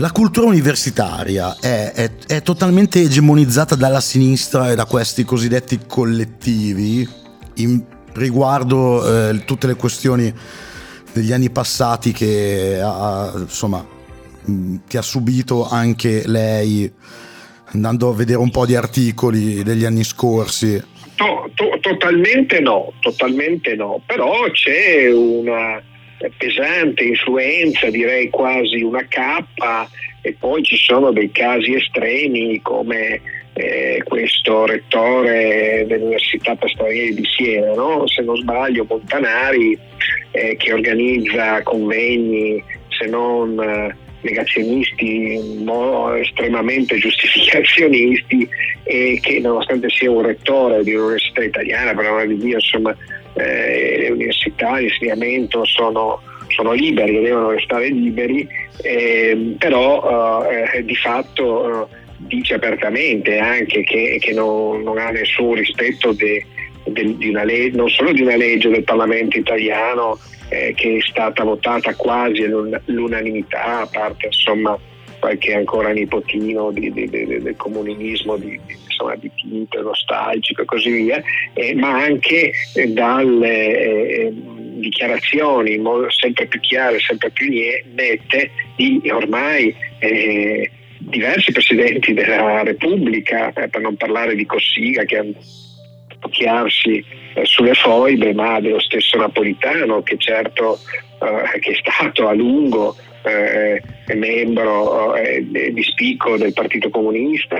la 0.00 0.12
cultura 0.12 0.46
universitaria 0.46 1.56
è, 1.58 1.92
è, 1.92 2.10
è 2.28 2.42
totalmente 2.42 3.00
egemonizzata 3.00 3.74
dalla 3.74 4.00
sinistra 4.00 4.70
e 4.70 4.76
da 4.76 4.84
questi 4.84 5.24
cosiddetti 5.24 5.80
collettivi 5.88 7.08
in, 7.54 7.82
riguardo 8.12 9.30
eh, 9.30 9.44
tutte 9.44 9.66
le 9.66 9.74
questioni 9.74 10.32
degli 11.12 11.32
anni 11.32 11.50
passati 11.50 12.12
che 12.12 12.80
ha, 12.80 13.32
insomma, 13.36 13.84
mm, 14.48 14.76
che 14.86 14.98
ha 14.98 15.02
subito 15.02 15.68
anche 15.68 16.22
lei 16.26 16.92
andando 17.72 18.10
a 18.10 18.14
vedere 18.14 18.38
un 18.38 18.50
po' 18.50 18.66
di 18.66 18.74
articoli 18.74 19.62
degli 19.62 19.84
anni 19.84 20.04
scorsi? 20.04 20.82
To, 21.16 21.50
to, 21.54 21.78
totalmente 21.80 22.60
no, 22.60 22.92
totalmente 23.00 23.74
no, 23.74 24.00
però 24.06 24.48
c'è 24.50 25.10
una 25.12 25.82
pesante 26.36 27.04
influenza, 27.04 27.90
direi 27.90 28.28
quasi 28.30 28.82
una 28.82 29.04
cappa 29.08 29.88
e 30.20 30.34
poi 30.38 30.62
ci 30.62 30.76
sono 30.76 31.12
dei 31.12 31.30
casi 31.30 31.74
estremi 31.74 32.60
come 32.60 33.20
eh, 33.54 34.02
questo 34.04 34.66
rettore 34.66 35.84
dell'Università 35.86 36.54
Pastorale 36.54 37.14
di 37.14 37.24
Siena, 37.24 37.74
no? 37.74 38.06
se 38.06 38.22
non 38.22 38.36
sbaglio 38.36 38.86
Montanari, 38.88 39.78
eh, 40.30 40.56
che 40.56 40.72
organizza 40.72 41.62
convegni 41.62 42.62
se 42.88 43.06
non 43.06 43.96
negazionisti, 44.20 45.64
estremamente 46.20 46.96
giustificazionisti 46.96 48.48
e 48.82 49.18
che 49.22 49.38
nonostante 49.40 49.88
sia 49.90 50.10
un 50.10 50.22
rettore 50.22 50.82
di 50.82 50.94
un'università 50.94 51.42
italiana, 51.42 51.94
per 51.94 52.06
amore 52.06 52.26
di 52.26 52.38
Dio, 52.38 52.54
insomma, 52.54 52.96
eh, 53.34 53.96
le 53.98 54.10
università 54.10 54.78
di 54.78 54.84
insegnamento 54.84 55.64
sono, 55.64 56.20
sono 56.48 56.72
liberi 56.72 57.20
devono 57.20 57.50
restare 57.50 57.88
liberi, 57.88 58.48
eh, 58.82 59.54
però 59.58 60.44
eh, 60.50 60.84
di 60.84 60.96
fatto 60.96 61.84
eh, 61.84 61.96
dice 62.18 62.54
apertamente 62.54 63.38
anche 63.38 63.82
che, 63.84 64.18
che 64.20 64.32
non, 64.32 64.82
non, 64.82 64.98
ha 64.98 65.10
nessun 65.10 65.54
rispetto 65.54 66.12
de, 66.12 66.44
de, 66.44 66.44
di 66.44 66.44
una 66.44 66.57
legge, 66.92 67.76
non 67.76 67.88
solo 67.88 68.12
di 68.12 68.22
una 68.22 68.36
legge 68.36 68.68
del 68.68 68.84
Parlamento 68.84 69.38
italiano, 69.38 70.18
eh, 70.48 70.72
che 70.74 70.96
è 70.96 71.00
stata 71.00 71.44
votata 71.44 71.94
quasi 71.94 72.42
all'unanimità, 72.42 73.80
a 73.80 73.86
parte 73.86 74.26
insomma 74.26 74.78
qualche 75.18 75.54
ancora 75.54 75.90
nipotino 75.90 76.70
di, 76.70 76.92
di, 76.92 77.08
di, 77.08 77.26
del 77.26 77.56
comunismo 77.56 78.36
di, 78.36 78.58
insomma, 78.86 79.16
di 79.16 79.30
Tito, 79.34 79.82
nostalgico 79.82 80.62
e 80.62 80.64
così 80.64 80.90
via, 80.90 81.22
eh, 81.54 81.74
ma 81.74 82.02
anche 82.02 82.52
eh, 82.74 82.86
dalle 82.88 83.78
eh, 83.78 84.32
dichiarazioni 84.78 85.80
sempre 86.08 86.46
più 86.46 86.60
chiare, 86.60 86.98
sempre 87.00 87.30
più 87.30 87.48
nette 87.94 88.50
di 88.76 89.00
ormai 89.10 89.74
eh, 89.98 90.70
diversi 90.98 91.52
presidenti 91.52 92.12
della 92.12 92.62
Repubblica, 92.62 93.52
eh, 93.52 93.68
per 93.68 93.80
non 93.80 93.96
parlare 93.96 94.34
di 94.34 94.46
Cossiga 94.46 95.04
che 95.04 95.18
ha 95.18 95.24
occhiarsi 96.28 97.04
eh, 97.34 97.44
sulle 97.44 97.74
foibe, 97.74 98.32
ma 98.32 98.60
dello 98.60 98.80
stesso 98.80 99.16
Napolitano 99.18 100.02
che 100.02 100.16
certo 100.18 100.78
eh, 101.20 101.58
che 101.58 101.72
è 101.72 101.74
stato 101.74 102.28
a 102.28 102.32
lungo 102.32 102.96
eh, 103.24 103.82
membro 104.14 105.16
eh, 105.16 105.44
di 105.44 105.82
spicco 105.82 106.36
del 106.36 106.52
Partito 106.52 106.88
Comunista 106.90 107.56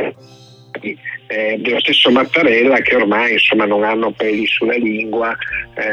eh, 0.80 1.56
dello 1.58 1.80
stesso 1.80 2.10
Mattarella 2.10 2.78
che 2.78 2.94
ormai 2.94 3.32
insomma, 3.32 3.64
non 3.64 3.82
hanno 3.82 4.12
peli 4.12 4.46
sulla 4.46 4.76
lingua 4.76 5.36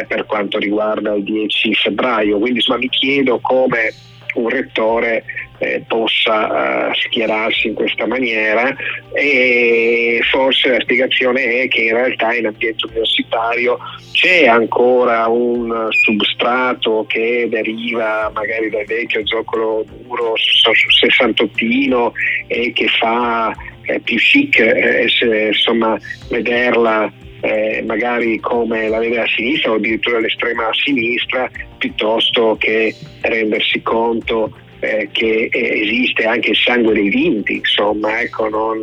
per 0.07 0.25
quanto 0.25 0.57
riguarda 0.57 1.13
il 1.13 1.23
10 1.23 1.73
febbraio. 1.75 2.39
Quindi 2.39 2.57
insomma, 2.57 2.79
mi 2.79 2.89
chiedo 2.89 3.39
come 3.39 3.93
un 4.35 4.49
rettore 4.49 5.23
eh, 5.57 5.83
possa 5.87 6.89
uh, 6.89 6.93
schierarsi 6.93 7.67
in 7.67 7.73
questa 7.73 8.05
maniera 8.05 8.75
e 9.13 10.19
forse 10.29 10.69
la 10.69 10.79
spiegazione 10.81 11.61
è 11.61 11.67
che 11.67 11.83
in 11.83 11.93
realtà 11.93 12.33
in 12.33 12.47
ambiente 12.47 12.85
universitario 12.87 13.77
c'è 14.11 14.47
ancora 14.47 15.27
un 15.27 15.87
substrato 15.91 17.05
che 17.07 17.47
deriva 17.49 18.29
magari 18.33 18.69
dal 18.69 18.85
vecchio 18.85 19.25
zoccolo 19.25 19.85
duro 19.87 20.33
sessantottino 20.35 22.11
e 22.47 22.71
che 22.73 22.87
fa 22.87 23.53
eh, 23.83 23.99
più 23.99 24.17
chic 24.17 24.59
eh, 24.59 25.07
insomma, 25.47 25.97
vederla 26.29 27.11
eh, 27.41 27.83
magari 27.85 28.39
come 28.39 28.87
la 28.87 28.99
vede 28.99 29.19
a 29.19 29.27
sinistra 29.27 29.71
o 29.71 29.75
addirittura 29.75 30.17
all'estrema 30.17 30.69
sinistra 30.71 31.49
piuttosto 31.77 32.55
che 32.59 32.95
rendersi 33.21 33.81
conto 33.81 34.51
eh, 34.79 35.09
che 35.11 35.49
eh, 35.51 35.81
esiste 35.81 36.25
anche 36.25 36.51
il 36.51 36.57
sangue 36.57 36.93
dei 36.93 37.09
vinti, 37.09 37.55
insomma, 37.55 38.21
ecco, 38.21 38.49
non, 38.49 38.81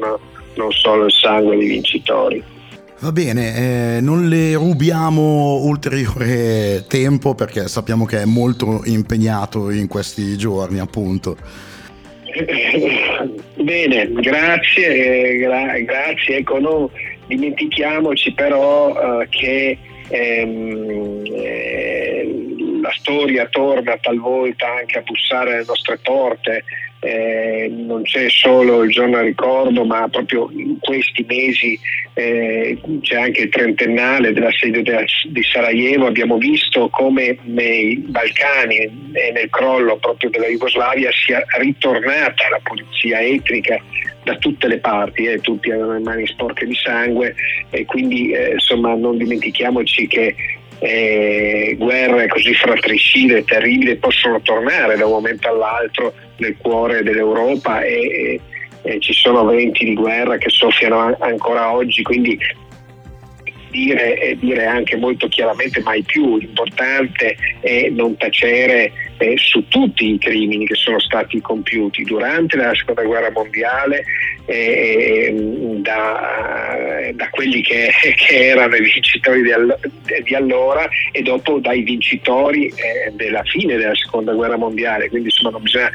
non 0.55 0.73
solo 0.73 1.07
il 1.07 1.13
sangue 1.13 1.57
dei 1.57 1.69
vincitori. 1.69 2.43
Va 3.01 3.11
bene, 3.11 3.97
eh, 3.97 4.01
non 4.01 4.29
le 4.29 4.55
rubiamo 4.55 5.57
ulteriore 5.65 6.85
tempo 6.87 7.35
perché 7.35 7.67
sappiamo 7.67 8.05
che 8.05 8.23
è 8.23 8.25
molto 8.25 8.83
impegnato 8.85 9.71
in 9.71 9.89
questi 9.89 10.37
giorni, 10.37 10.79
appunto. 10.79 11.37
Bene, 13.61 14.11
grazie, 14.13 15.37
gra- 15.37 15.79
grazie. 15.81 16.37
Ecco, 16.39 16.59
non 16.61 16.89
dimentichiamoci 17.27 18.33
però 18.33 18.91
uh, 18.91 19.29
che 19.29 19.79
ehm, 20.09 21.23
eh, 21.33 22.35
la 22.83 22.93
storia 22.93 23.47
torna 23.47 23.97
talvolta 23.99 24.67
anche 24.79 24.99
a 24.99 25.03
bussare 25.03 25.55
alle 25.55 25.65
nostre 25.67 25.99
porte, 25.99 26.65
eh, 27.05 27.69
non 27.69 28.03
c'è 28.03 28.31
solo 28.31 28.85
il 28.85 28.91
giorno 28.93 29.17
al 29.17 29.25
ricordo, 29.25 29.85
ma 29.85 30.07
proprio 30.09 30.49
in 30.53 30.79
questi 30.79 31.25
mesi 31.27 31.77
eh, 32.15 32.79
c'è 33.01 33.17
anche 33.17 33.43
il 33.43 33.49
trentennale 33.49 34.33
dell'assedio 34.33 34.83
di 34.83 35.43
Sarajevo. 35.43 36.07
Abbiamo 36.07 36.39
visto 36.39 36.89
come 36.91 37.39
nei 37.43 37.97
Balcani 37.97 38.77
e 38.77 39.33
nel 39.35 39.51
crollo 39.51 39.97
proprio 39.97 40.31
della 40.31 40.47
Jugoslavia 40.47 41.11
sia 41.11 41.43
ritornata 41.59 42.49
la 42.49 42.61
pulizia 42.63 43.21
etnica 43.21 43.83
da 44.23 44.37
tutte 44.37 44.69
le 44.69 44.79
parti, 44.79 45.25
eh, 45.25 45.41
tutti 45.41 45.73
avevano 45.73 45.95
le 45.95 46.05
mani 46.05 46.27
sporche 46.29 46.67
di 46.67 46.77
sangue 46.77 47.35
e 47.71 47.85
quindi 47.85 48.31
eh, 48.31 48.53
insomma 48.53 48.95
non 48.95 49.19
dimentichiamoci 49.19 50.07
che 50.07 50.37
eh, 50.83 51.77
guerre 51.79 52.27
così 52.27 52.53
fratricide 52.55 53.45
terribili 53.45 53.97
possono 53.97 54.41
tornare 54.41 54.97
da 54.97 55.07
un 55.07 55.13
momento 55.13 55.49
all'altro 55.49 56.13
nel 56.39 56.57
cuore 56.57 57.05
dell'Europa 57.05 57.83
e, 57.83 58.01
e, 58.01 58.41
e 58.83 59.01
ci 59.01 59.13
sono 59.13 59.45
venti 59.45 59.85
di 59.85 59.95
guerra 59.95 60.39
che 60.39 60.49
soffiano 60.49 61.17
ancora 61.21 61.73
oggi, 61.73 62.03
quindi 62.03 62.37
dire 63.73 64.21
e 64.21 64.37
dire 64.39 64.67
anche 64.67 64.97
molto 64.97 65.27
chiaramente 65.27 65.81
mai 65.81 66.03
più, 66.03 66.37
l'importante 66.37 67.37
è 67.61 67.89
non 67.89 68.17
tacere 68.17 68.93
eh, 69.19 69.37
su 69.37 69.67
tutti 69.69 70.13
i 70.13 70.19
crimini 70.19 70.67
che 70.67 70.75
sono 70.75 71.01
stati 71.01 71.41
compiuti 71.41 72.05
durante 72.05 72.57
la 72.57 72.75
seconda 72.75 73.03
guerra 73.03 73.31
mondiale 73.31 74.05
eh, 74.47 75.33
da, 75.79 77.11
da, 77.15 77.31
quelli 77.31 77.63
che, 77.63 77.91
che, 78.15 78.47
erano 78.49 78.77
i 78.77 78.83
vincitori 78.83 79.43
di, 79.43 79.53
all- 79.53 79.79
di, 80.23 80.35
allora 80.35 80.89
e 81.11 81.23
dopo 81.23 81.59
dai 81.59 81.83
vincitori 81.83 82.67
eh, 82.67 83.11
della 83.13 83.43
fine 83.45 83.77
della 83.77 83.95
seconda 83.95 84.33
guerra 84.33 84.57
mondiale, 84.57 85.09
quindi 85.09 85.29
insomma 85.29 85.51
non 85.51 85.63
bisogna 85.63 85.91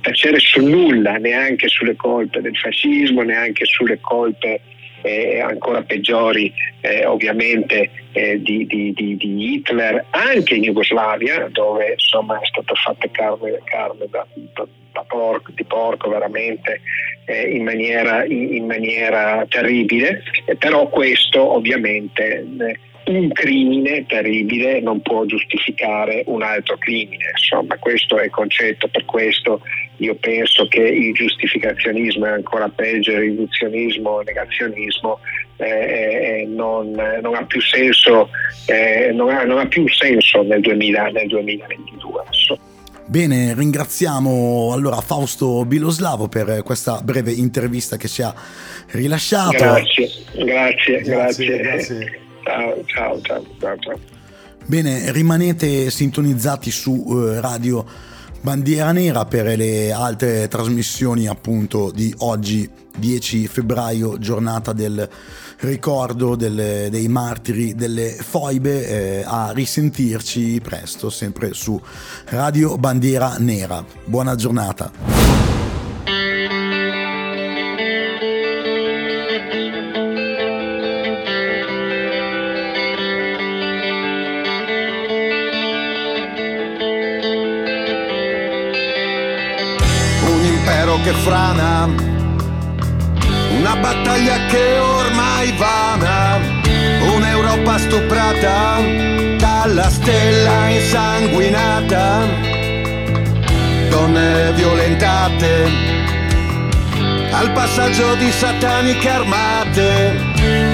tacere 0.00 0.38
su 0.38 0.64
nulla, 0.64 1.16
neanche 1.16 1.68
sulle 1.68 1.96
colpe 1.96 2.40
del 2.40 2.56
fascismo, 2.56 3.22
neanche 3.22 3.64
sulle 3.64 3.98
colpe 4.00 4.60
eh, 5.02 5.40
ancora 5.40 5.82
peggiori 5.82 6.52
eh, 6.80 7.06
ovviamente 7.06 7.90
eh, 8.12 8.40
di, 8.40 8.66
di, 8.66 8.92
di, 8.92 9.16
di, 9.16 9.54
Hitler 9.54 10.06
anche 10.10 10.54
in 10.54 10.62
Jugoslavia 10.62 11.48
dove 11.50 11.92
insomma 11.92 12.38
è 12.40 12.46
stata 12.46 12.74
fatta 12.74 13.08
carne, 13.10 13.60
carne 13.64 14.06
da, 14.10 14.26
da, 14.54 14.66
da 14.98 15.04
porco, 15.06 15.52
di 15.54 15.64
porco 15.64 16.08
veramente 16.08 16.80
eh, 17.26 17.50
in 17.50 17.64
maniera, 17.64 18.24
in, 18.24 18.54
in, 18.54 18.66
maniera, 18.66 19.44
terribile 19.48 20.22
però 20.58 20.88
questo 20.88 21.54
ovviamente 21.54 22.46
eh, 22.58 22.78
un 23.08 23.32
crimine 23.32 24.04
terribile 24.06 24.80
non 24.80 25.00
può 25.00 25.24
giustificare 25.24 26.24
un 26.26 26.42
altro 26.42 26.76
crimine, 26.76 27.30
insomma 27.30 27.76
questo 27.78 28.18
è 28.18 28.24
il 28.24 28.30
concetto, 28.30 28.88
per 28.88 29.04
questo 29.06 29.62
io 29.96 30.14
penso 30.16 30.68
che 30.68 30.80
il 30.80 31.14
giustificazionismo 31.14 32.26
è 32.26 32.30
ancora 32.30 32.68
peggio, 32.68 33.12
il 33.12 33.20
riduzionismo, 33.20 34.20
il 34.20 34.26
negazionismo 34.26 35.20
eh, 35.56 35.66
eh 35.66 36.46
non, 36.46 36.90
non, 37.22 37.34
ha 37.34 37.44
più 37.44 37.60
senso, 37.62 38.28
eh, 38.66 39.10
non, 39.12 39.30
ha, 39.30 39.42
non, 39.44 39.58
ha, 39.58 39.66
più 39.66 39.88
senso 39.88 40.42
nel, 40.42 40.60
2000, 40.60 41.08
nel 41.08 41.26
2022. 41.28 42.22
Insomma. 42.26 42.77
Bene, 43.08 43.54
ringraziamo 43.54 44.70
allora 44.74 45.00
Fausto 45.00 45.64
Biloslavo 45.64 46.28
per 46.28 46.62
questa 46.62 47.00
breve 47.00 47.32
intervista 47.32 47.96
che 47.96 48.06
ci 48.06 48.20
ha 48.20 48.34
rilasciato. 48.88 49.56
Grazie, 49.56 50.10
grazie, 50.34 51.00
grazie. 51.00 51.04
grazie. 51.04 51.56
grazie. 51.56 52.20
Ciao, 52.44 52.84
ciao, 52.84 53.20
ciao, 53.22 53.44
ciao, 53.58 53.78
ciao. 53.78 53.98
Bene, 54.66 55.10
rimanete 55.10 55.88
sintonizzati 55.90 56.70
su 56.70 56.92
uh, 56.92 57.40
Radio 57.40 57.82
Bandiera 58.42 58.92
Nera 58.92 59.24
per 59.24 59.56
le 59.56 59.90
altre 59.90 60.46
trasmissioni 60.46 61.26
appunto 61.26 61.90
di 61.90 62.14
oggi 62.18 62.68
10 62.94 63.46
febbraio, 63.46 64.18
giornata 64.18 64.74
del 64.74 65.08
ricordo 65.60 66.36
del, 66.36 66.88
dei 66.90 67.08
martiri 67.08 67.74
delle 67.74 68.10
foibe, 68.10 68.86
eh, 68.86 69.24
a 69.26 69.50
risentirci 69.52 70.60
presto 70.62 71.10
sempre 71.10 71.52
su 71.52 71.80
Radio 72.26 72.76
Bandiera 72.76 73.36
Nera. 73.38 73.84
Buona 74.04 74.34
giornata. 74.34 75.28
frana, 91.28 92.17
una 93.70 93.80
battaglia 93.80 94.46
che 94.46 94.78
ormai 94.78 95.52
vana, 95.58 96.38
un'Europa 97.14 97.76
stuprata 97.76 98.80
dalla 99.36 99.90
stella 99.90 100.68
insanguinata, 100.68 102.26
donne 103.90 104.52
violentate 104.54 105.66
al 107.30 107.52
passaggio 107.52 108.14
di 108.14 108.30
sataniche 108.30 109.08
armate, 109.10 110.16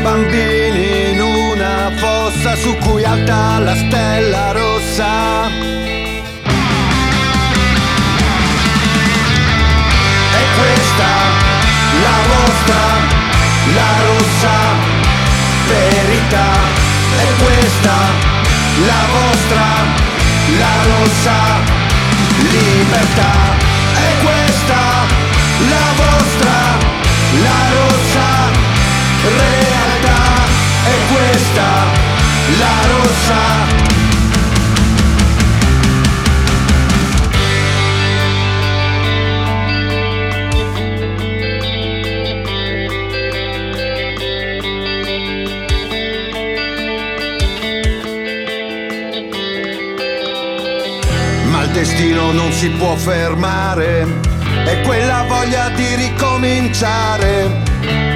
bambini 0.03 1.11
in 1.15 1.21
una 1.21 1.91
fossa 1.97 2.55
su 2.55 2.77
cui 2.77 3.03
alta 3.05 3.59
la 3.59 3.75
stella 3.75 4.53
rossa. 4.53 5.54
La 12.25 12.35
vostra, 12.35 12.83
la 13.75 13.91
rossa 14.05 14.57
verità. 15.69 16.51
È 17.17 17.43
questa 17.43 17.97
la 18.87 19.03
vostra, 19.13 19.67
la 20.59 20.77
rossa 20.91 21.39
libertà. 22.51 23.33
È 23.93 24.23
questa 24.23 24.81
la 25.69 25.87
vostra, 26.03 26.57
la 27.43 27.61
rossa 27.77 28.29
realtà. 29.23 30.21
È 30.85 30.97
questa 31.13 31.69
la 32.59 32.77
rossa 32.89 33.84
si 52.65 52.71
può 52.71 52.97
fermare, 52.97 54.07
è 54.65 54.81
quella 54.87 55.27
voglia 55.29 55.69
di 55.77 55.97
ricominciare, 55.97 57.63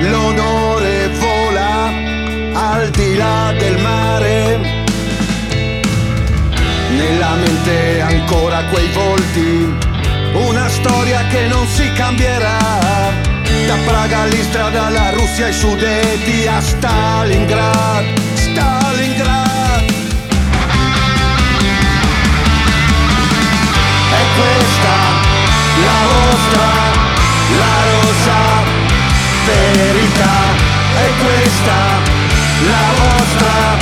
l'onore 0.01 1.11
vola 1.19 1.93
al 2.55 2.89
di 2.89 3.15
là 3.17 3.53
del 3.59 3.79
mare. 3.83 4.59
Nella 6.97 7.35
mente 7.35 8.01
ancora 8.01 8.65
quei 8.71 8.89
volti, 8.93 9.77
una 10.33 10.69
storia 10.71 11.27
che 11.27 11.47
non 11.49 11.67
si 11.67 11.93
cambierà. 11.93 12.57
Da 13.67 13.77
Praga 13.85 14.21
all'Istra, 14.21 14.71
dalla 14.71 15.11
Russia 15.11 15.45
ai 15.45 15.53
Sudeti 15.53 16.47
a 16.47 16.59
Stalingrad, 16.59 18.05
Stalingrad. 18.33 19.48
Questa 24.39 24.97
la 25.85 26.01
vostra, 26.13 26.69
la 27.61 27.77
rosa 27.91 28.41
verità. 29.47 30.37
È 30.95 31.09
questa 31.23 31.79
la 32.71 32.87
vostra, 32.99 33.78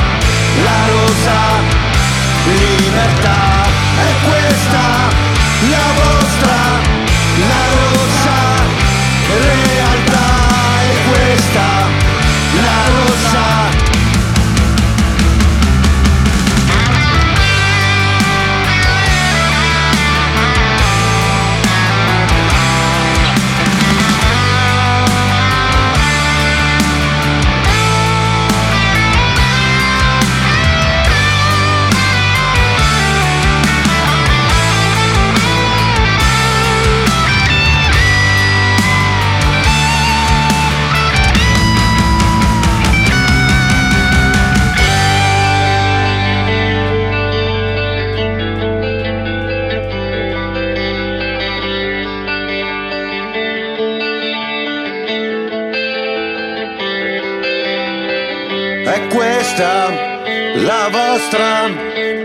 La 60.64 60.88
vostra, 60.90 61.68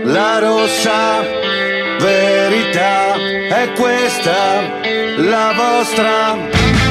la 0.04 0.38
rossa 0.38 1.20
verità 1.98 3.14
è 3.14 3.72
questa, 3.76 4.60
la 5.18 5.52
vostra, 5.54 6.36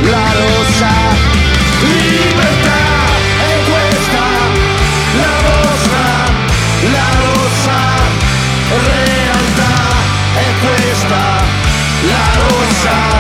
la 0.02 0.28
rossa 0.40 0.94
libertà 1.82 2.82
è 3.38 3.54
questa, 3.70 4.26
la 5.18 5.36
vostra, 5.48 6.06
la 6.92 7.10
rossa 7.20 7.92
realtà 8.78 9.74
è 10.36 10.48
questa, 10.60 11.22
la 12.08 12.26
rossa. 12.36 13.11